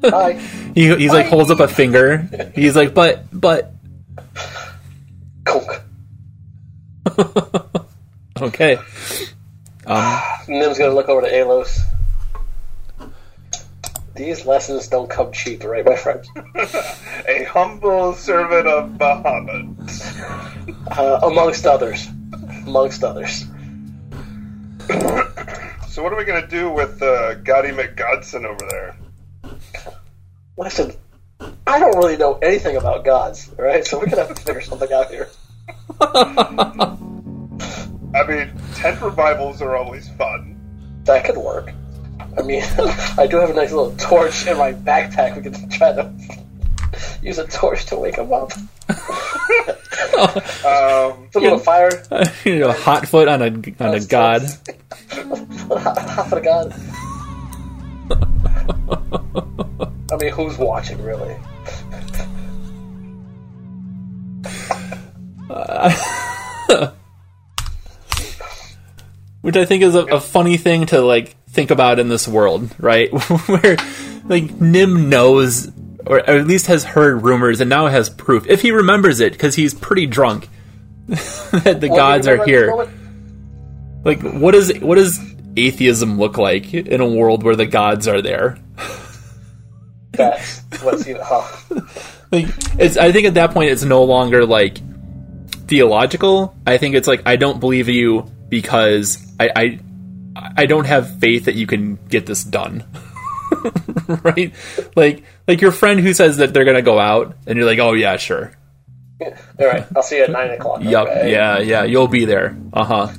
Hi. 0.04 0.32
He, 0.74 0.94
he's 0.96 1.12
like 1.12 1.26
holds 1.26 1.50
up 1.50 1.60
a 1.60 1.68
finger. 1.68 2.50
He's 2.54 2.74
like, 2.74 2.94
but, 2.94 3.24
but, 3.30 3.72
Conk. 5.44 5.70
okay. 8.40 8.78
Um, 9.86 10.20
Nim's 10.48 10.78
gonna 10.78 10.94
look 10.94 11.08
over 11.10 11.20
to 11.20 11.30
Alos. 11.30 11.78
These 14.14 14.44
lessons 14.44 14.88
don't 14.88 15.08
come 15.08 15.32
cheap, 15.32 15.64
right, 15.64 15.84
my 15.84 15.96
friend? 15.96 16.26
A 17.28 17.44
humble 17.44 18.12
servant 18.14 18.66
of 18.66 18.90
Bahamut. 18.90 19.78
Uh, 20.98 21.20
amongst 21.22 21.66
others. 21.66 22.06
Amongst 22.66 23.02
others. 23.04 23.46
So 25.88 26.02
what 26.02 26.12
are 26.12 26.16
we 26.16 26.24
gonna 26.24 26.46
do 26.46 26.70
with 26.70 27.00
uh, 27.02 27.36
Gotti 27.36 27.74
McGodson 27.74 28.44
over 28.44 28.66
there? 28.68 28.96
Listen, 30.58 30.92
I 31.66 31.78
don't 31.78 31.96
really 31.96 32.16
know 32.16 32.38
anything 32.38 32.76
about 32.76 33.04
gods, 33.04 33.50
alright? 33.58 33.86
So 33.86 33.98
we're 33.98 34.06
gonna 34.06 34.26
have 34.26 34.34
to 34.34 34.42
figure 34.42 34.60
something 34.60 34.92
out 34.92 35.10
here. 35.10 35.28
I 38.14 38.26
mean, 38.28 38.52
tent 38.74 39.00
revivals 39.00 39.62
are 39.62 39.76
always 39.76 40.08
fun. 40.10 40.58
That 41.04 41.24
could 41.24 41.36
work. 41.38 41.72
I 42.36 42.42
mean, 42.42 42.62
I 43.18 43.26
do 43.28 43.38
have 43.38 43.50
a 43.50 43.54
nice 43.54 43.72
little 43.72 43.94
torch 43.96 44.46
in 44.46 44.56
my 44.56 44.72
backpack. 44.72 45.36
We 45.36 45.42
could 45.42 45.70
try 45.70 45.92
to 45.92 46.12
use 47.22 47.38
a 47.38 47.46
torch 47.46 47.86
to 47.86 47.96
wake 47.96 48.16
him 48.16 48.32
up. 48.32 48.52
Um, 50.14 51.28
Put 51.32 51.36
a 51.36 51.40
little 51.40 51.58
fire. 51.58 51.90
you 52.44 52.58
know, 52.58 52.72
hot 52.72 53.08
foot 53.08 53.28
on 53.28 53.40
a 53.42 53.46
on 53.46 53.94
a 53.94 54.00
god. 54.00 54.42
Half 54.42 56.30
of 56.30 56.30
the 56.30 56.40
god. 56.42 56.72
I 60.12 60.16
mean, 60.16 60.32
who's 60.32 60.58
watching, 60.58 61.02
really? 61.02 61.34
which 69.42 69.56
I 69.56 69.64
think 69.64 69.82
is 69.82 69.94
a, 69.94 70.04
a 70.06 70.20
funny 70.20 70.56
thing 70.56 70.86
to 70.86 71.00
like 71.00 71.36
think 71.52 71.70
about 71.70 71.98
in 71.98 72.08
this 72.08 72.26
world, 72.26 72.74
right? 72.78 73.10
Where 73.46 73.76
like 74.24 74.50
Nim 74.60 75.08
knows, 75.08 75.70
or, 76.06 76.18
at 76.18 76.46
least 76.46 76.66
has 76.66 76.84
heard 76.84 77.22
rumors, 77.22 77.60
and 77.60 77.70
now 77.70 77.86
has 77.86 78.10
proof 78.10 78.46
if 78.48 78.62
he 78.62 78.72
remembers 78.72 79.20
it 79.20 79.32
because 79.32 79.54
he's 79.54 79.74
pretty 79.74 80.06
drunk 80.06 80.48
that 81.06 81.78
the 81.80 81.88
gods 81.88 82.26
are 82.26 82.44
here. 82.44 82.88
Like, 84.04 84.22
what 84.22 84.54
is 84.54 84.72
what 84.80 84.96
does 84.96 85.20
atheism 85.56 86.18
look 86.18 86.38
like 86.38 86.72
in 86.72 87.00
a 87.00 87.08
world 87.08 87.42
where 87.42 87.56
the 87.56 87.66
gods 87.66 88.08
are 88.08 88.22
there? 88.22 88.58
That's 90.12 90.60
what's 90.82 91.06
you 91.06 91.14
know. 91.14 91.46
Like, 92.30 92.46
it's 92.78 92.96
I 92.96 93.12
think 93.12 93.26
at 93.26 93.34
that 93.34 93.52
point 93.52 93.70
it's 93.70 93.84
no 93.84 94.04
longer 94.04 94.46
like 94.46 94.78
theological. 95.66 96.56
I 96.66 96.78
think 96.78 96.94
it's 96.94 97.06
like 97.06 97.22
I 97.26 97.36
don't 97.36 97.60
believe 97.60 97.88
you 97.88 98.30
because 98.48 99.24
I 99.38 99.50
I, 99.54 99.80
I 100.34 100.66
don't 100.66 100.86
have 100.86 101.18
faith 101.18 101.46
that 101.46 101.54
you 101.54 101.66
can 101.66 101.96
get 102.08 102.26
this 102.26 102.44
done. 102.44 102.84
right? 104.22 104.52
Like 104.96 105.24
like 105.46 105.60
your 105.60 105.72
friend 105.72 106.00
who 106.00 106.14
says 106.14 106.38
that 106.38 106.54
they're 106.54 106.64
gonna 106.64 106.82
go 106.82 106.98
out 106.98 107.36
and 107.46 107.56
you're 107.56 107.66
like, 107.66 107.78
Oh 107.78 107.92
yeah, 107.92 108.16
sure. 108.16 108.52
All 109.20 109.66
right, 109.66 109.86
I'll 109.94 110.02
see 110.02 110.16
you 110.16 110.24
at 110.24 110.30
nine 110.30 110.50
o'clock. 110.50 110.82
Yep, 110.82 111.06
okay? 111.06 111.32
yeah, 111.32 111.58
yeah, 111.58 111.84
you'll 111.84 112.08
be 112.08 112.24
there. 112.24 112.56
Uh-huh. 112.72 113.12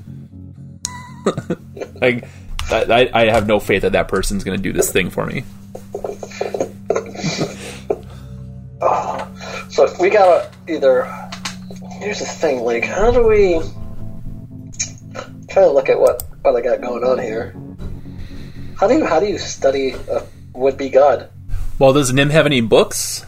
like 2.01 2.27
I, 2.69 2.83
I 2.83 3.21
I 3.21 3.25
have 3.29 3.47
no 3.47 3.59
faith 3.59 3.83
that 3.83 3.93
that 3.93 4.09
person's 4.09 4.43
gonna 4.43 4.57
do 4.57 4.73
this 4.73 4.91
thing 4.91 5.09
for 5.09 5.25
me. 5.25 5.43
So 9.73 9.91
we 9.99 10.11
gotta 10.11 10.51
either. 10.67 11.05
Here's 11.99 12.19
the 12.19 12.25
thing, 12.25 12.59
like, 12.59 12.83
how 12.83 13.11
do 13.11 13.25
we 13.27 13.59
try 15.49 15.63
to 15.63 15.71
look 15.71 15.89
at 15.89 15.99
what 15.99 16.21
what 16.43 16.55
I 16.57 16.61
got 16.61 16.81
going 16.81 17.03
on 17.03 17.19
here? 17.19 17.55
How 18.77 18.87
do 18.87 18.95
you 18.95 19.05
how 19.05 19.19
do 19.19 19.27
you 19.27 19.37
study 19.37 19.91
a 20.09 20.23
would 20.53 20.77
be 20.77 20.89
god? 20.89 21.29
Well, 21.79 21.93
does 21.93 22.13
Nim 22.13 22.29
have 22.29 22.45
any 22.45 22.61
books? 22.61 23.25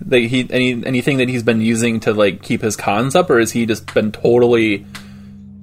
That 0.00 0.18
he 0.18 0.46
any 0.50 0.84
anything 0.84 1.18
that 1.18 1.28
he's 1.28 1.42
been 1.42 1.60
using 1.60 2.00
to 2.00 2.12
like 2.12 2.42
keep 2.42 2.62
his 2.62 2.76
cons 2.76 3.16
up, 3.16 3.30
or 3.30 3.40
has 3.40 3.52
he 3.52 3.66
just 3.66 3.92
been 3.94 4.12
totally 4.12 4.86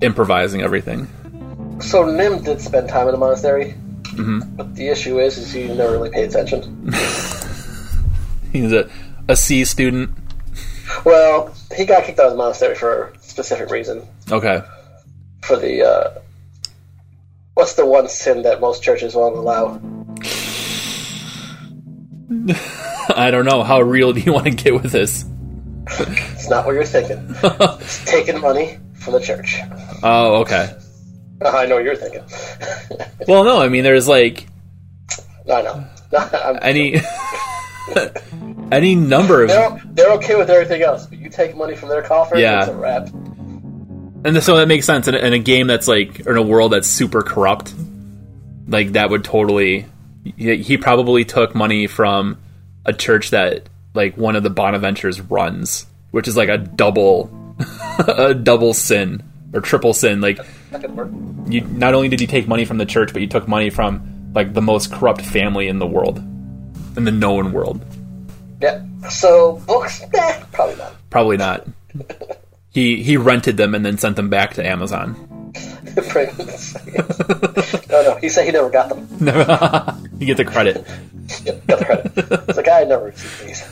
improvising 0.02 0.62
everything? 0.62 1.08
So 1.80 2.06
Nim 2.06 2.44
did 2.44 2.60
spend 2.60 2.90
time 2.90 3.08
in 3.08 3.14
the 3.14 3.18
monastery, 3.18 3.76
but 4.58 4.76
the 4.76 4.90
issue 4.90 5.20
is, 5.20 5.38
is 5.38 5.52
he 5.54 5.68
never 5.68 5.94
really 5.94 6.10
paid 6.10 6.30
attention. 6.30 6.92
He's 8.52 8.74
a 8.74 8.90
a 9.28 9.36
C 9.36 9.64
student. 9.64 10.10
Well, 11.04 11.54
he 11.76 11.86
got 11.86 12.04
kicked 12.04 12.20
out 12.20 12.28
of 12.28 12.32
the 12.34 12.38
monastery 12.38 12.76
for 12.76 13.10
a 13.10 13.20
specific 13.20 13.70
reason. 13.70 14.08
Okay. 14.32 14.62
For 15.42 15.58
the 15.58 15.84
uh, 15.84 16.20
what's 17.56 17.74
the 17.74 17.86
one 17.86 18.08
sin 18.08 18.44
that 18.44 18.62
most 18.62 18.84
churches 18.84 19.16
won't 19.16 19.36
allow? 19.36 19.82
I 23.16 23.32
don't 23.32 23.46
know. 23.46 23.64
How 23.64 23.82
real 23.82 24.14
do 24.14 24.20
you 24.20 24.32
want 24.34 24.46
to 24.46 24.52
get 24.52 24.74
with 24.74 24.92
this? 24.92 25.26
It's 25.88 26.50
not 26.50 26.66
what 26.66 26.74
you're 26.74 26.84
thinking. 26.86 27.36
it's 27.44 28.06
taking 28.06 28.40
money 28.42 28.80
from 28.96 29.14
the 29.14 29.20
church. 29.20 29.58
Oh, 30.04 30.42
okay. 30.42 30.76
Uh, 31.44 31.50
I 31.50 31.66
know 31.66 31.76
what 31.76 31.84
you're 31.84 31.96
thinking. 31.96 32.24
Well, 33.28 33.44
no, 33.44 33.60
I 33.60 33.70
mean, 33.70 33.84
there's 33.84 34.08
like 34.08 34.46
I 35.52 35.62
know. 35.64 35.88
I'm- 36.14 36.60
any 36.62 37.02
any 38.72 38.94
number 38.96 39.42
of 39.44 39.50
they're, 39.50 39.82
they're 39.86 40.12
okay 40.14 40.36
with 40.36 40.50
everything 40.52 40.84
else, 40.84 41.08
but 41.08 41.18
you 41.18 41.30
take 41.30 41.56
money 41.56 41.76
from 41.76 41.90
their 41.90 42.04
coffers, 42.04 42.40
Yeah. 42.40 42.60
it's 42.60 42.70
a 42.70 42.76
wrap. 42.76 43.10
And 44.26 44.42
so 44.42 44.58
that 44.58 44.68
makes 44.68 44.88
sense 44.88 45.08
in 45.08 45.14
a, 45.14 45.20
in 45.20 45.34
a 45.34 45.40
game 45.40 45.68
that's 45.68 45.88
like, 45.88 46.26
or 46.26 46.32
in 46.32 46.38
a 46.38 46.42
world 46.42 46.72
that's 46.74 46.88
super 46.88 47.22
corrupt. 47.22 47.74
Like 48.68 48.94
that 48.94 49.12
would 49.12 49.24
totally. 49.24 49.86
He 50.24 50.58
he 50.58 50.78
probably 50.78 51.24
took 51.24 51.54
money 51.54 51.86
from 51.86 52.40
a 52.86 52.92
church 52.92 53.30
that 53.30 53.70
like 53.94 54.18
one 54.18 54.36
of 54.36 54.42
the 54.42 54.50
Bonaventures 54.50 55.24
runs, 55.30 55.86
which 56.10 56.28
is 56.28 56.36
like 56.36 56.50
a 56.50 56.58
double, 56.58 57.30
a 58.08 58.34
double 58.34 58.74
sin 58.74 59.22
or 59.54 59.62
triple 59.62 59.94
sin. 59.94 60.22
Like 60.22 60.40
That 60.72 60.82
could 60.82 60.98
work. 60.98 61.10
you, 61.48 61.62
not 61.62 61.94
only 61.94 62.10
did 62.10 62.20
you 62.20 62.26
take 62.26 62.48
money 62.48 62.66
from 62.66 62.80
the 62.80 62.86
church, 62.88 63.14
but 63.14 63.22
you 63.22 63.28
took 63.28 63.48
money 63.48 63.70
from 63.70 64.32
like 64.34 64.56
the 64.56 64.62
most 64.62 64.92
corrupt 64.92 65.22
family 65.22 65.68
in 65.68 65.78
the 65.78 65.86
world, 65.86 66.18
in 66.98 67.04
the 67.04 67.12
known 67.12 67.52
world. 67.54 67.86
Yeah. 68.60 68.84
So 69.08 69.58
books, 69.68 70.02
eh, 70.12 70.44
probably 70.52 70.78
not. 70.78 70.96
Probably 71.12 71.38
not. 71.38 71.68
He 72.76 73.02
he 73.02 73.16
rented 73.16 73.56
them 73.56 73.74
and 73.74 73.86
then 73.86 73.98
sent 73.98 74.18
them 74.18 74.30
back 74.30 74.56
to 74.56 74.68
Amazon. 74.68 75.16
no, 77.90 78.02
no. 78.04 78.18
He 78.20 78.28
said 78.28 78.44
he 78.46 78.52
never 78.52 78.70
got 78.70 78.90
them. 78.90 79.08
you 80.20 80.26
get 80.26 80.36
the 80.36 80.44
credit. 80.44 80.86
Yep, 81.46 81.68
got 81.68 81.80
the 81.80 81.86
credit. 81.86 82.12
It's 82.50 82.58
like 82.58 82.68
I 82.68 82.84
never 82.84 83.06
received 83.06 83.46
these. 83.46 83.64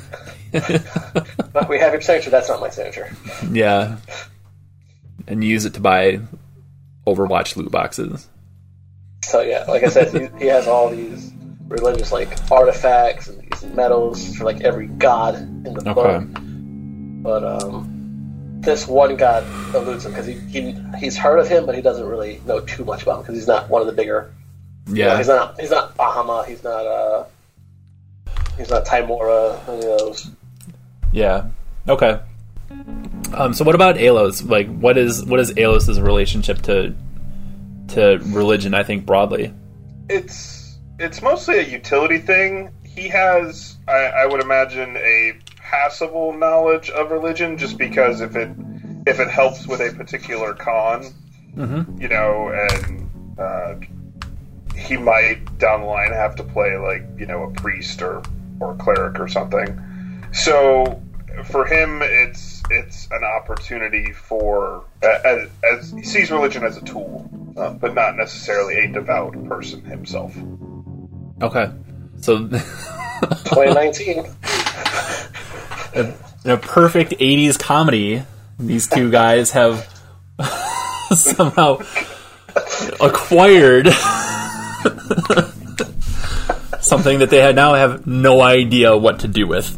but 1.51 1.67
we 1.67 1.79
have 1.79 1.91
your 1.91 1.99
signature. 1.99 2.29
That's 2.29 2.47
not 2.47 2.61
my 2.61 2.69
signature. 2.69 3.13
Yeah. 3.51 3.97
And 5.27 5.43
use 5.43 5.65
it 5.65 5.73
to 5.73 5.81
buy 5.81 6.19
Overwatch 7.05 7.57
loot 7.57 7.71
boxes. 7.71 8.25
So 9.25 9.41
yeah, 9.41 9.65
like 9.67 9.83
I 9.83 9.89
said, 9.89 10.13
he, 10.13 10.29
he 10.39 10.45
has 10.47 10.65
all 10.65 10.89
these 10.89 11.29
religious 11.67 12.13
like 12.13 12.29
artifacts 12.49 13.27
and 13.27 13.41
these 13.41 13.63
medals 13.73 14.37
for 14.37 14.45
like 14.45 14.61
every 14.61 14.87
god 14.87 15.35
in 15.35 15.73
the 15.73 15.89
Okay. 15.91 15.93
book. 16.23 16.39
But 17.23 17.43
um, 17.43 17.92
this 18.63 18.87
one 18.87 19.15
god 19.17 19.43
eludes 19.75 20.05
him 20.05 20.11
because 20.11 20.25
he, 20.25 20.33
he 20.33 20.75
he's 20.99 21.17
heard 21.17 21.37
of 21.39 21.47
him, 21.47 21.65
but 21.65 21.75
he 21.75 21.81
doesn't 21.81 22.05
really 22.07 22.41
know 22.45 22.59
too 22.61 22.85
much 22.85 23.03
about 23.03 23.17
him 23.17 23.21
because 23.23 23.35
he's 23.35 23.47
not 23.47 23.69
one 23.69 23.81
of 23.81 23.87
the 23.87 23.93
bigger. 23.93 24.33
you 24.87 24.95
know, 24.95 25.05
Yeah. 25.05 25.17
he's 25.17 25.27
not 25.27 25.59
he's 25.59 25.71
not 25.71 25.95
Bahamut. 25.97 26.45
He's 26.47 26.63
not 26.63 26.85
uh 26.85 27.25
he's 28.57 28.69
not 28.69 28.85
Tymora. 28.85 29.59
Any 29.67 29.77
of 29.77 29.99
those. 29.99 30.29
Yeah. 31.11 31.47
Okay. 31.87 32.19
Um, 33.33 33.53
so 33.53 33.63
what 33.65 33.75
about 33.75 33.95
Alos? 33.97 34.47
Like 34.47 34.67
what 34.79 34.97
is 34.97 35.23
what 35.25 35.39
is 35.39 35.53
Alos's 35.53 35.99
relationship 36.01 36.61
to 36.63 36.95
to 37.89 38.19
religion, 38.27 38.73
I 38.73 38.83
think 38.83 39.05
broadly? 39.05 39.53
it's 40.09 40.77
it's 40.99 41.21
mostly 41.21 41.59
a 41.59 41.63
utility 41.63 42.17
thing. 42.19 42.69
He 42.83 43.07
has, 43.09 43.77
I, 43.87 43.93
I 43.93 44.25
would 44.27 44.41
imagine, 44.41 44.95
a 44.97 45.33
passable 45.73 46.33
knowledge 46.33 46.91
of 46.91 47.09
religion, 47.09 47.57
just 47.57 47.77
because 47.77 48.21
if 48.21 48.35
it 48.35 48.49
if 49.07 49.19
it 49.19 49.29
helps 49.29 49.67
with 49.67 49.81
a 49.81 49.91
particular 49.93 50.53
con, 50.53 51.03
you 51.99 52.07
know, 52.07 52.49
and 52.49 53.39
uh, 53.39 53.75
he 54.77 54.97
might 54.97 55.57
down 55.57 55.81
the 55.81 55.87
line 55.87 56.11
have 56.11 56.35
to 56.35 56.43
play 56.43 56.77
like 56.77 57.03
you 57.17 57.25
know 57.25 57.43
a 57.43 57.51
priest 57.51 58.01
or 58.01 58.21
or 58.59 58.73
a 58.73 58.75
cleric 58.75 59.19
or 59.19 59.27
something. 59.27 59.79
So 60.31 61.01
for 61.45 61.65
him, 61.65 62.01
it's 62.03 62.61
it's 62.69 63.07
an 63.11 63.23
opportunity 63.23 64.13
for 64.13 64.85
as, 65.01 65.49
as 65.63 65.91
he 65.91 66.03
sees 66.03 66.29
religion 66.29 66.63
as 66.63 66.77
a 66.77 66.81
tool, 66.81 67.27
uh, 67.57 67.71
but 67.73 67.95
not 67.95 68.15
necessarily 68.15 68.75
a 68.75 68.91
devout 68.91 69.33
person 69.45 69.83
himself. 69.83 70.35
Okay. 71.41 71.71
So 72.17 72.47
2019. 72.47 74.25
in 75.95 76.15
a 76.45 76.57
perfect 76.57 77.11
80s 77.11 77.57
comedy, 77.59 78.23
these 78.59 78.87
two 78.87 79.11
guys 79.11 79.51
have 79.51 79.87
somehow 81.11 81.79
acquired 82.99 83.87
something 86.81 87.19
that 87.19 87.29
they 87.29 87.39
had 87.39 87.55
now 87.55 87.73
have 87.73 88.05
no 88.07 88.41
idea 88.41 88.97
what 88.97 89.19
to 89.19 89.27
do 89.27 89.47
with. 89.47 89.69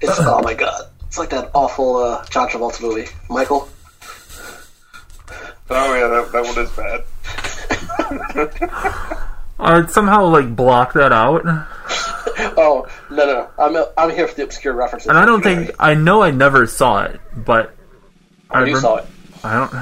It's 0.00 0.18
oh 0.18 0.40
my 0.42 0.54
god. 0.54 0.86
It's 1.06 1.18
like 1.18 1.30
that 1.30 1.50
awful 1.54 1.96
uh, 1.96 2.24
John 2.26 2.48
Travolta 2.48 2.80
movie, 2.82 3.08
Michael. 3.28 3.68
Oh 5.68 5.94
yeah, 5.94 6.08
that, 6.08 6.32
that 6.32 6.44
one 6.44 6.58
is 6.58 6.70
bad. 6.76 7.04
I'd 9.60 9.90
somehow 9.90 10.26
like 10.26 10.54
block 10.54 10.94
that 10.94 11.12
out. 11.12 11.44
Oh 12.56 12.88
no 13.10 13.26
no. 13.26 13.50
I'm 13.58 13.84
I'm 13.98 14.16
here 14.16 14.26
for 14.26 14.34
the 14.34 14.44
obscure 14.44 14.72
references. 14.72 15.08
And 15.08 15.18
I 15.18 15.26
don't 15.26 15.42
think 15.42 15.72
I 15.78 15.92
know 15.92 16.22
I 16.22 16.30
never 16.30 16.66
saw 16.66 17.02
it, 17.02 17.20
but 17.36 17.74
oh, 18.50 18.60
I 18.60 18.64
you 18.64 18.74
rem- 18.74 18.80
saw 18.80 18.96
it. 18.96 19.06
I 19.44 19.54
don't 19.58 19.74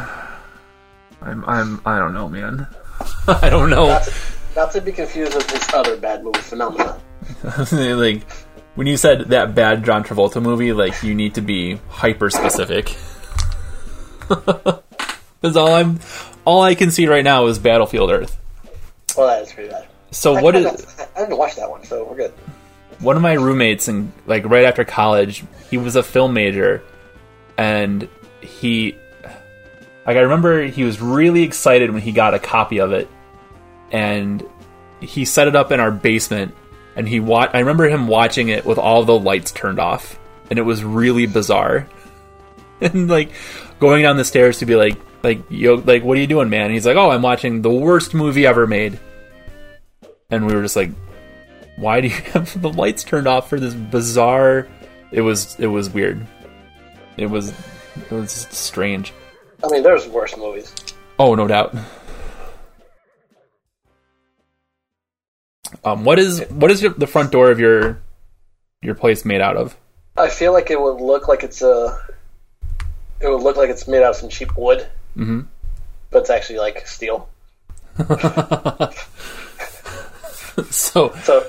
I'm 1.22 1.44
I'm 1.44 1.80
I 1.86 1.98
don't 2.00 2.14
know, 2.14 2.28
man. 2.28 2.66
I 3.28 3.48
don't 3.48 3.70
know. 3.70 3.86
Not 3.86 4.02
to, 4.04 4.14
not 4.56 4.72
to 4.72 4.80
be 4.80 4.90
confused 4.90 5.36
with 5.36 5.46
this 5.46 5.72
other 5.72 5.96
bad 5.96 6.24
movie 6.24 6.40
phenomenon. 6.40 7.00
like 7.72 8.28
when 8.74 8.86
you 8.86 8.96
said 8.96 9.28
that 9.30 9.54
bad 9.54 9.84
John 9.84 10.02
Travolta 10.02 10.42
movie, 10.42 10.72
like 10.72 11.02
you 11.02 11.14
need 11.14 11.34
to 11.34 11.40
be 11.40 11.78
hyper 11.88 12.30
specific. 12.30 12.96
Because 14.28 15.56
all 15.56 15.74
I'm, 15.74 16.00
all 16.44 16.62
I 16.62 16.74
can 16.74 16.90
see 16.90 17.06
right 17.06 17.24
now 17.24 17.46
is 17.46 17.58
Battlefield 17.58 18.10
Earth. 18.10 18.36
Well, 19.18 19.26
that 19.26 19.42
is 19.42 19.52
pretty 19.52 19.70
bad. 19.70 19.86
So 20.12 20.36
I, 20.36 20.42
what 20.42 20.56
I, 20.56 20.60
is 20.60 20.86
I 21.16 21.20
didn't 21.20 21.36
watch 21.36 21.56
that 21.56 21.68
one, 21.68 21.84
so 21.84 22.04
we're 22.04 22.16
good. 22.16 22.32
one 23.00 23.16
of 23.16 23.22
my 23.22 23.34
roommates 23.34 23.88
and 23.88 24.12
like 24.26 24.44
right 24.46 24.64
after 24.64 24.84
college, 24.84 25.44
he 25.70 25.76
was 25.76 25.96
a 25.96 26.02
film 26.02 26.32
major, 26.32 26.82
and 27.56 28.08
he, 28.40 28.96
like 30.06 30.16
I 30.16 30.20
remember 30.20 30.62
he 30.62 30.84
was 30.84 31.00
really 31.00 31.42
excited 31.42 31.90
when 31.90 32.00
he 32.00 32.12
got 32.12 32.32
a 32.32 32.38
copy 32.38 32.78
of 32.80 32.92
it, 32.92 33.08
and 33.90 34.42
he 35.00 35.24
set 35.24 35.48
it 35.48 35.56
up 35.56 35.72
in 35.72 35.80
our 35.80 35.90
basement, 35.90 36.54
and 36.96 37.06
he 37.08 37.20
wa- 37.20 37.50
I 37.52 37.58
remember 37.58 37.88
him 37.88 38.06
watching 38.08 38.48
it 38.48 38.64
with 38.64 38.78
all 38.78 39.04
the 39.04 39.18
lights 39.18 39.50
turned 39.52 39.78
off, 39.80 40.18
and 40.48 40.58
it 40.58 40.62
was 40.62 40.82
really 40.84 41.26
bizarre, 41.26 41.88
and 42.80 43.08
like 43.08 43.32
going 43.80 44.04
down 44.04 44.16
the 44.16 44.24
stairs 44.24 44.58
to 44.60 44.66
be 44.66 44.76
like, 44.76 44.96
like 45.22 45.42
yo, 45.50 45.74
like 45.74 46.04
what 46.04 46.16
are 46.16 46.20
you 46.20 46.26
doing, 46.28 46.48
man? 46.48 46.66
And 46.66 46.72
he's 46.72 46.86
like, 46.86 46.96
oh, 46.96 47.10
I'm 47.10 47.22
watching 47.22 47.62
the 47.62 47.70
worst 47.70 48.14
movie 48.14 48.46
ever 48.46 48.66
made, 48.66 48.98
and 50.30 50.46
we 50.46 50.54
were 50.54 50.62
just 50.62 50.76
like, 50.76 50.90
why 51.76 52.00
do 52.00 52.08
you 52.08 52.14
have 52.32 52.60
the 52.62 52.68
lights 52.72 53.02
turned 53.04 53.26
off 53.26 53.48
for 53.48 53.58
this 53.60 53.74
bizarre 53.74 54.66
it 55.12 55.20
was 55.22 55.58
it 55.58 55.68
was 55.68 55.88
weird 55.88 56.26
it 57.16 57.26
was 57.26 57.50
it 57.96 58.10
was 58.10 58.32
strange 58.50 59.12
I 59.64 59.68
mean, 59.70 59.82
there's 59.82 60.06
worse 60.06 60.36
movies. 60.36 60.74
oh 61.18 61.34
no 61.34 61.46
doubt 61.48 61.74
um 65.84 66.04
what 66.04 66.18
is 66.18 66.44
what 66.50 66.70
is 66.70 66.82
your, 66.82 66.92
the 66.92 67.06
front 67.06 67.30
door 67.32 67.50
of 67.50 67.58
your 67.60 68.00
your 68.82 68.94
place 68.94 69.24
made 69.24 69.40
out 69.40 69.56
of 69.56 69.76
I 70.16 70.28
feel 70.28 70.52
like 70.52 70.70
it 70.70 70.80
would 70.80 71.00
look 71.00 71.28
like 71.28 71.44
it's 71.44 71.62
a. 71.62 71.96
It 73.20 73.28
would 73.28 73.40
look 73.40 73.56
like 73.56 73.70
it's 73.70 73.86
made 73.86 74.02
out 74.02 74.10
of 74.10 74.16
some 74.16 74.28
cheap 74.28 74.56
wood, 74.58 74.84
Mhm. 75.16 75.46
but 76.10 76.18
it's 76.22 76.30
actually 76.30 76.58
like 76.58 76.84
steel. 76.88 77.28
so 80.70 81.14
So, 81.22 81.46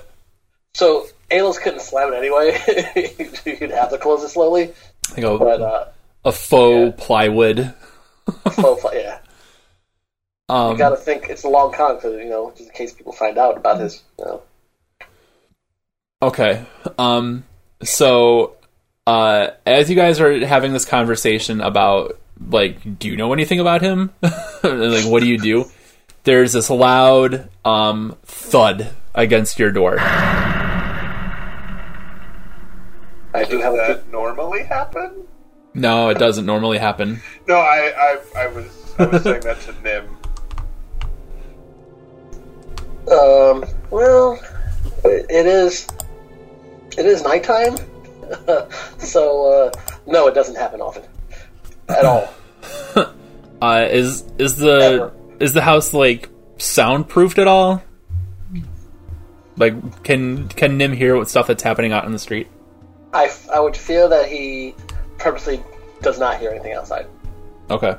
so 0.74 1.08
Alos 1.32 1.60
couldn't 1.62 1.82
slam 1.82 2.14
it 2.14 2.18
anyway. 2.18 2.58
You'd 3.60 3.72
have 3.72 3.92
to 3.92 3.98
close 3.98 4.24
it 4.24 4.30
slowly. 4.30 4.74
I 5.16 5.22
go, 5.22 5.38
But 5.38 5.62
uh, 5.62 5.86
a 6.26 6.32
faux 6.32 6.98
yeah. 7.00 7.06
plywood 7.06 7.74
so, 8.54 8.94
yeah, 8.94 9.20
um 10.50 10.72
you 10.72 10.78
got 10.78 10.90
to 10.90 10.98
think 10.98 11.28
it's 11.30 11.44
a 11.44 11.50
long 11.50 11.72
con 11.74 11.96
because 11.96 12.14
you 12.14 12.30
know, 12.30 12.52
just 12.56 12.70
in 12.70 12.76
case 12.76 12.94
people 12.94 13.14
find 13.14 13.38
out 13.38 13.58
about 13.58 13.80
his. 13.80 14.02
You 14.18 14.26
know, 14.26 14.42
Okay. 16.22 16.64
Um 16.98 17.46
so 17.84 18.58
uh 19.08 19.50
as 19.66 19.90
you 19.90 19.96
guys 19.96 20.20
are 20.20 20.46
having 20.46 20.74
this 20.74 20.86
conversation 20.86 21.62
about 21.62 22.20
like 22.50 23.00
do 23.00 23.08
you 23.08 23.16
know 23.16 23.34
anything 23.34 23.60
about 23.60 23.82
him? 23.82 24.12
like 24.22 25.06
what 25.06 25.22
do 25.22 25.28
you 25.30 25.38
do? 25.38 25.66
There's 26.24 26.54
this 26.54 26.70
loud 26.70 27.50
um 27.70 28.16
thud 28.24 28.90
against 29.16 29.60
your 29.60 29.72
door. 29.72 29.98
I 30.00 30.06
do 33.48 33.60
have 33.60 33.74
Does 33.76 33.90
a. 33.90 33.94
that 33.94 34.12
normally 34.12 34.64
happen? 34.64 35.24
No, 35.76 36.10
it 36.10 36.18
doesn't 36.18 36.46
normally 36.48 36.80
happen. 36.80 37.22
No, 37.48 37.56
I, 37.56 37.94
I, 37.96 38.18
I 38.44 38.48
was 38.48 38.66
I 38.98 39.06
was 39.06 39.22
saying 39.24 39.42
that 39.42 39.60
to 39.62 39.74
Nim. 39.84 40.08
Um. 43.12 43.66
Well, 43.92 44.40
it 45.04 45.26
it 45.30 45.46
is. 45.46 45.88
It 46.98 47.06
is 47.06 47.22
nighttime, 47.24 47.78
so 48.98 49.68
uh, 49.68 49.72
No, 50.08 50.28
it 50.28 50.34
doesn't 50.34 50.56
happen 50.56 50.82
often. 50.82 51.04
At 51.88 52.04
all. 52.06 52.34
Uh, 53.62 53.86
is 53.92 54.24
is 54.38 54.56
the 54.56 54.80
Ever. 54.80 55.12
is 55.42 55.52
the 55.52 55.60
house 55.62 55.94
like 55.94 56.30
soundproofed 56.60 57.40
at 57.40 57.48
all? 57.48 57.82
Like, 59.58 60.04
can 60.04 60.48
can 60.50 60.78
Nim 60.78 60.94
hear 60.94 61.18
what 61.18 61.30
stuff 61.30 61.48
that's 61.48 61.64
happening 61.64 61.92
out 61.92 62.06
in 62.06 62.12
the 62.14 62.20
street? 62.20 62.48
I, 63.14 63.30
I 63.52 63.60
would 63.60 63.76
feel 63.76 64.08
that 64.10 64.28
he 64.30 64.76
purposely 65.18 65.62
does 66.02 66.20
not 66.20 66.40
hear 66.40 66.52
anything 66.52 66.74
outside. 66.74 67.08
Okay. 67.70 67.96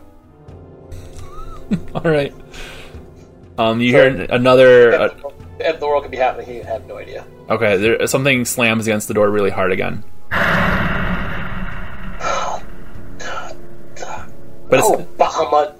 all 1.95 2.01
right. 2.03 2.33
Um, 3.59 3.81
you 3.81 3.91
hear 3.93 4.07
another. 4.31 4.95
Uh, 4.95 5.09
If 5.59 5.81
the 5.81 5.87
world 5.87 6.03
could 6.05 6.11
be 6.11 6.17
happening, 6.17 6.47
he 6.47 6.57
had 6.59 6.89
no 6.89 6.97
idea. 6.97 7.25
okay, 7.51 7.77
there, 7.77 8.07
something 8.07 8.45
slams 8.47 8.87
against 8.87 9.09
the 9.09 9.15
door 9.15 9.29
really 9.31 9.51
hard 9.51 9.73
again. 9.73 10.03
But 14.71 14.79
it's 14.79 14.89
Oh, 14.89 15.07
Bahamut. 15.19 15.80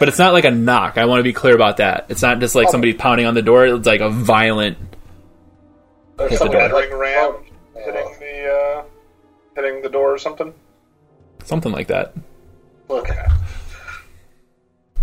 But 0.00 0.08
it's 0.08 0.18
not 0.18 0.32
like 0.32 0.46
a 0.46 0.50
knock. 0.50 0.96
I 0.96 1.04
want 1.04 1.20
to 1.20 1.22
be 1.22 1.34
clear 1.34 1.54
about 1.54 1.76
that. 1.76 2.06
It's 2.08 2.22
not 2.22 2.40
just 2.40 2.54
like 2.54 2.68
Oh. 2.68 2.70
somebody 2.72 2.94
pounding 2.94 3.26
on 3.26 3.34
the 3.34 3.42
door. 3.42 3.66
It's 3.66 3.86
like 3.86 4.00
a 4.00 4.08
violent. 4.08 4.78
Or 6.18 6.28
the 6.28 6.36
something 6.36 6.58
door. 6.58 6.68
Battering 6.68 6.98
ram 6.98 7.36
oh, 7.36 7.42
hitting 7.74 8.16
the 8.18 8.50
uh, 8.50 8.82
hitting 9.54 9.82
the 9.82 9.90
door 9.90 10.14
or 10.14 10.18
something. 10.18 10.54
Something 11.44 11.70
like 11.70 11.88
that. 11.88 12.14
Okay. 12.88 13.26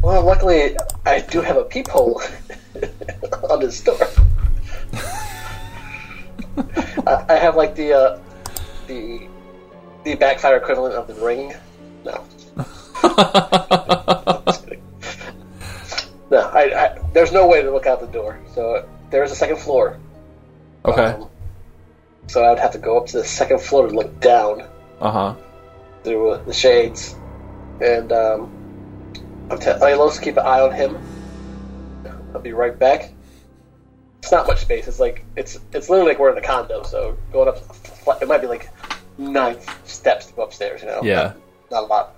Well, 0.01 0.25
luckily, 0.25 0.75
I 1.05 1.21
do 1.21 1.41
have 1.41 1.57
a 1.57 1.63
peephole 1.63 2.21
on 3.51 3.59
this 3.59 3.79
door. 3.81 3.99
I, 7.05 7.25
I 7.29 7.35
have 7.35 7.55
like 7.55 7.75
the 7.75 7.93
uh, 7.93 8.19
the 8.87 9.27
the 10.03 10.15
backfire 10.15 10.57
equivalent 10.57 10.95
of 10.95 11.07
the 11.07 11.13
ring. 11.23 11.53
No. 12.03 12.23
no, 16.29 16.39
I, 16.39 16.85
I, 16.85 16.99
there's 17.13 17.31
no 17.31 17.47
way 17.47 17.61
to 17.61 17.71
look 17.71 17.85
out 17.85 17.99
the 17.99 18.07
door. 18.07 18.39
So 18.53 18.87
there 19.09 19.23
is 19.23 19.31
a 19.31 19.35
second 19.35 19.57
floor. 19.57 19.97
Okay. 20.85 21.03
Um, 21.05 21.29
so 22.27 22.43
I 22.43 22.49
would 22.49 22.59
have 22.59 22.71
to 22.71 22.77
go 22.79 22.97
up 22.97 23.07
to 23.07 23.17
the 23.17 23.23
second 23.23 23.61
floor 23.61 23.87
to 23.87 23.93
look 23.95 24.19
down 24.19 24.61
Uh 24.99 25.11
huh. 25.11 25.35
through 26.03 26.31
uh, 26.31 26.43
the 26.43 26.53
shades, 26.53 27.15
and 27.81 28.11
um, 28.11 28.51
I'm 29.49 29.59
te- 29.59 29.71
I'll 29.71 30.01
also 30.01 30.21
keep 30.21 30.35
an 30.37 30.45
eye 30.45 30.59
on 30.61 30.71
him. 30.73 30.97
I'll 32.33 32.41
be 32.41 32.51
right 32.53 32.77
back. 32.77 33.11
It's 34.21 34.31
not 34.31 34.45
much 34.47 34.59
space. 34.61 34.87
It's 34.87 34.99
like 34.99 35.23
it's 35.37 35.57
it's 35.71 35.89
literally 35.89 36.11
like 36.11 36.19
we're 36.19 36.31
in 36.31 36.37
a 36.37 36.41
condo. 36.41 36.83
So 36.83 37.17
going 37.31 37.47
up, 37.47 37.57
it 38.21 38.27
might 38.27 38.41
be 38.41 38.47
like 38.47 38.69
nine 39.17 39.57
steps 39.85 40.25
to 40.25 40.33
go 40.33 40.41
upstairs. 40.43 40.81
You 40.81 40.87
know, 40.87 41.01
Yeah. 41.03 41.33
not 41.71 41.83
a 41.83 41.85
lot. 41.85 42.15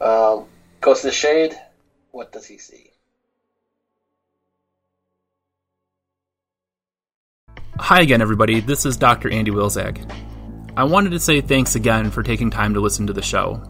Um, 0.00 0.46
goes 0.80 1.00
to 1.00 1.08
the 1.08 1.12
shade. 1.12 1.58
What 2.12 2.30
does 2.32 2.46
he 2.46 2.58
see? 2.58 2.91
Hi 7.82 8.00
again, 8.00 8.22
everybody. 8.22 8.60
This 8.60 8.86
is 8.86 8.96
Dr. 8.96 9.28
Andy 9.28 9.50
Wilzak. 9.50 10.08
I 10.76 10.84
wanted 10.84 11.10
to 11.10 11.18
say 11.18 11.40
thanks 11.40 11.74
again 11.74 12.12
for 12.12 12.22
taking 12.22 12.48
time 12.48 12.74
to 12.74 12.80
listen 12.80 13.08
to 13.08 13.12
the 13.12 13.22
show. 13.22 13.60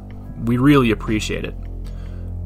We 0.44 0.59
really 0.59 0.90
appreciate 0.90 1.46
it. 1.46 1.55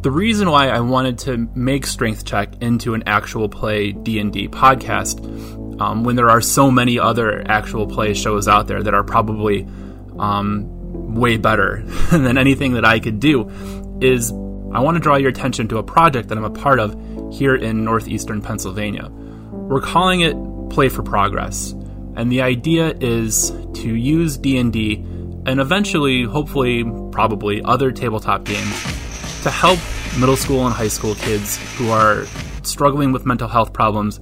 The 0.02 0.12
reason 0.12 0.48
why 0.48 0.68
I 0.68 0.78
wanted 0.78 1.18
to 1.18 1.50
make 1.56 1.84
Strength 1.84 2.24
Check 2.24 2.62
into 2.62 2.94
an 2.94 3.02
actual 3.06 3.48
play 3.48 3.90
D&D 3.90 4.46
podcast, 4.46 5.20
um, 5.80 6.04
when 6.04 6.14
there 6.14 6.30
are 6.30 6.40
so 6.40 6.70
many 6.70 7.00
other 7.00 7.42
actual 7.50 7.88
play 7.88 8.14
shows 8.14 8.46
out 8.46 8.68
there 8.68 8.80
that 8.84 8.94
are 8.94 9.02
probably 9.02 9.66
um, 10.20 11.16
way 11.16 11.36
better 11.36 11.82
than 12.12 12.38
anything 12.38 12.74
that 12.74 12.84
I 12.84 13.00
could 13.00 13.18
do, 13.18 13.50
is 14.00 14.30
I 14.30 14.78
want 14.78 14.94
to 14.94 15.00
draw 15.00 15.16
your 15.16 15.30
attention 15.30 15.66
to 15.68 15.78
a 15.78 15.82
project 15.82 16.28
that 16.28 16.38
I'm 16.38 16.44
a 16.44 16.50
part 16.50 16.78
of 16.78 16.96
here 17.32 17.56
in 17.56 17.84
northeastern 17.84 18.40
Pennsylvania. 18.40 19.08
We're 19.10 19.80
calling 19.80 20.20
it 20.20 20.36
Play 20.70 20.88
for 20.88 21.02
Progress, 21.02 21.72
and 22.16 22.30
the 22.30 22.42
idea 22.42 22.94
is 23.00 23.50
to 23.74 23.94
use 23.94 24.36
D&D 24.36 25.04
and 25.46 25.60
eventually, 25.60 26.24
hopefully, 26.24 26.84
probably 27.12 27.62
other 27.62 27.92
tabletop 27.92 28.44
games 28.44 28.82
to 29.42 29.50
help 29.50 29.78
middle 30.18 30.36
school 30.36 30.66
and 30.66 30.74
high 30.74 30.88
school 30.88 31.14
kids 31.14 31.56
who 31.76 31.88
are 31.90 32.26
struggling 32.62 33.12
with 33.12 33.24
mental 33.24 33.46
health 33.46 33.72
problems 33.72 34.18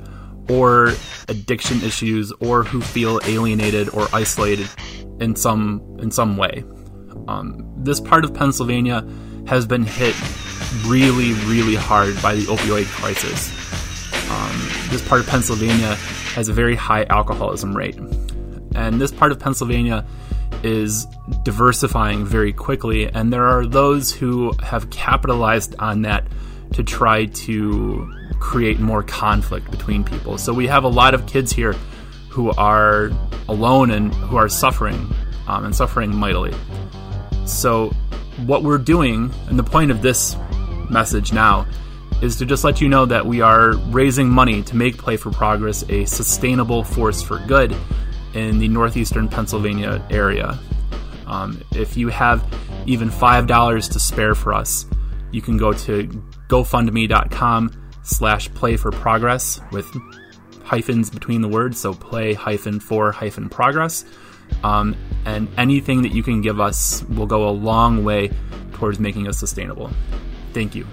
or 0.50 0.92
addiction 1.28 1.82
issues 1.82 2.30
or 2.40 2.62
who 2.62 2.82
feel 2.82 3.20
alienated 3.24 3.88
or 3.90 4.06
isolated 4.12 4.68
in 5.20 5.34
some 5.34 5.80
in 5.98 6.10
some 6.10 6.36
way. 6.36 6.62
Um, 7.26 7.72
this 7.78 8.00
part 8.00 8.24
of 8.24 8.34
Pennsylvania 8.34 9.06
has 9.46 9.66
been 9.66 9.84
hit 9.84 10.14
really, 10.84 11.32
really 11.46 11.74
hard 11.74 12.20
by 12.20 12.34
the 12.34 12.42
opioid 12.42 12.86
crisis. 12.86 13.50
Um, 14.30 14.90
this 14.90 15.06
part 15.08 15.22
of 15.22 15.26
Pennsylvania 15.26 15.96
has 16.34 16.48
a 16.48 16.52
very 16.52 16.74
high 16.74 17.04
alcoholism 17.04 17.76
rate. 17.76 17.96
And 18.74 19.00
this 19.00 19.12
part 19.12 19.30
of 19.32 19.38
Pennsylvania 19.38 20.04
is 20.62 21.06
diversifying 21.44 22.24
very 22.24 22.52
quickly, 22.52 23.06
and 23.06 23.32
there 23.32 23.46
are 23.46 23.66
those 23.66 24.12
who 24.12 24.52
have 24.62 24.90
capitalized 24.90 25.74
on 25.78 26.02
that 26.02 26.26
to 26.72 26.82
try 26.82 27.26
to 27.26 28.12
create 28.40 28.80
more 28.80 29.02
conflict 29.02 29.70
between 29.70 30.02
people. 30.02 30.38
So 30.38 30.52
we 30.52 30.66
have 30.66 30.84
a 30.84 30.88
lot 30.88 31.14
of 31.14 31.26
kids 31.26 31.52
here 31.52 31.74
who 32.28 32.50
are 32.52 33.10
alone 33.48 33.90
and 33.90 34.12
who 34.14 34.36
are 34.36 34.48
suffering, 34.48 35.08
um, 35.46 35.64
and 35.64 35.74
suffering 35.74 36.14
mightily. 36.14 36.52
So, 37.46 37.90
what 38.46 38.64
we're 38.64 38.78
doing, 38.78 39.30
and 39.48 39.56
the 39.56 39.62
point 39.62 39.92
of 39.92 40.02
this 40.02 40.36
message 40.90 41.32
now, 41.32 41.66
is 42.24 42.36
to 42.36 42.46
just 42.46 42.64
let 42.64 42.80
you 42.80 42.88
know 42.88 43.04
that 43.04 43.26
we 43.26 43.42
are 43.42 43.76
raising 43.90 44.28
money 44.28 44.62
to 44.62 44.76
make 44.76 44.96
Play 44.96 45.16
for 45.16 45.30
Progress 45.30 45.84
a 45.90 46.06
sustainable 46.06 46.82
force 46.82 47.22
for 47.22 47.38
good 47.40 47.76
in 48.32 48.58
the 48.58 48.66
northeastern 48.66 49.28
Pennsylvania 49.28 50.04
area. 50.10 50.58
Um, 51.26 51.62
if 51.72 51.96
you 51.96 52.08
have 52.08 52.42
even 52.86 53.10
$5 53.10 53.92
to 53.92 54.00
spare 54.00 54.34
for 54.34 54.54
us, 54.54 54.86
you 55.32 55.42
can 55.42 55.58
go 55.58 55.72
to 55.72 56.06
gofundme.com 56.48 57.70
slash 58.02 58.52
play 58.54 58.76
for 58.76 58.90
progress 58.90 59.60
with 59.70 59.86
hyphens 60.62 61.10
between 61.10 61.42
the 61.42 61.48
words, 61.48 61.78
so 61.78 61.92
play 61.92 62.32
hyphen 62.32 62.80
for 62.80 63.12
hyphen 63.12 63.50
progress. 63.50 64.04
Um, 64.62 64.96
and 65.26 65.48
anything 65.58 66.02
that 66.02 66.12
you 66.12 66.22
can 66.22 66.40
give 66.40 66.58
us 66.58 67.02
will 67.04 67.26
go 67.26 67.48
a 67.48 67.50
long 67.50 68.02
way 68.02 68.30
towards 68.72 68.98
making 68.98 69.28
us 69.28 69.38
sustainable. 69.38 69.90
Thank 70.52 70.74
you. 70.74 70.86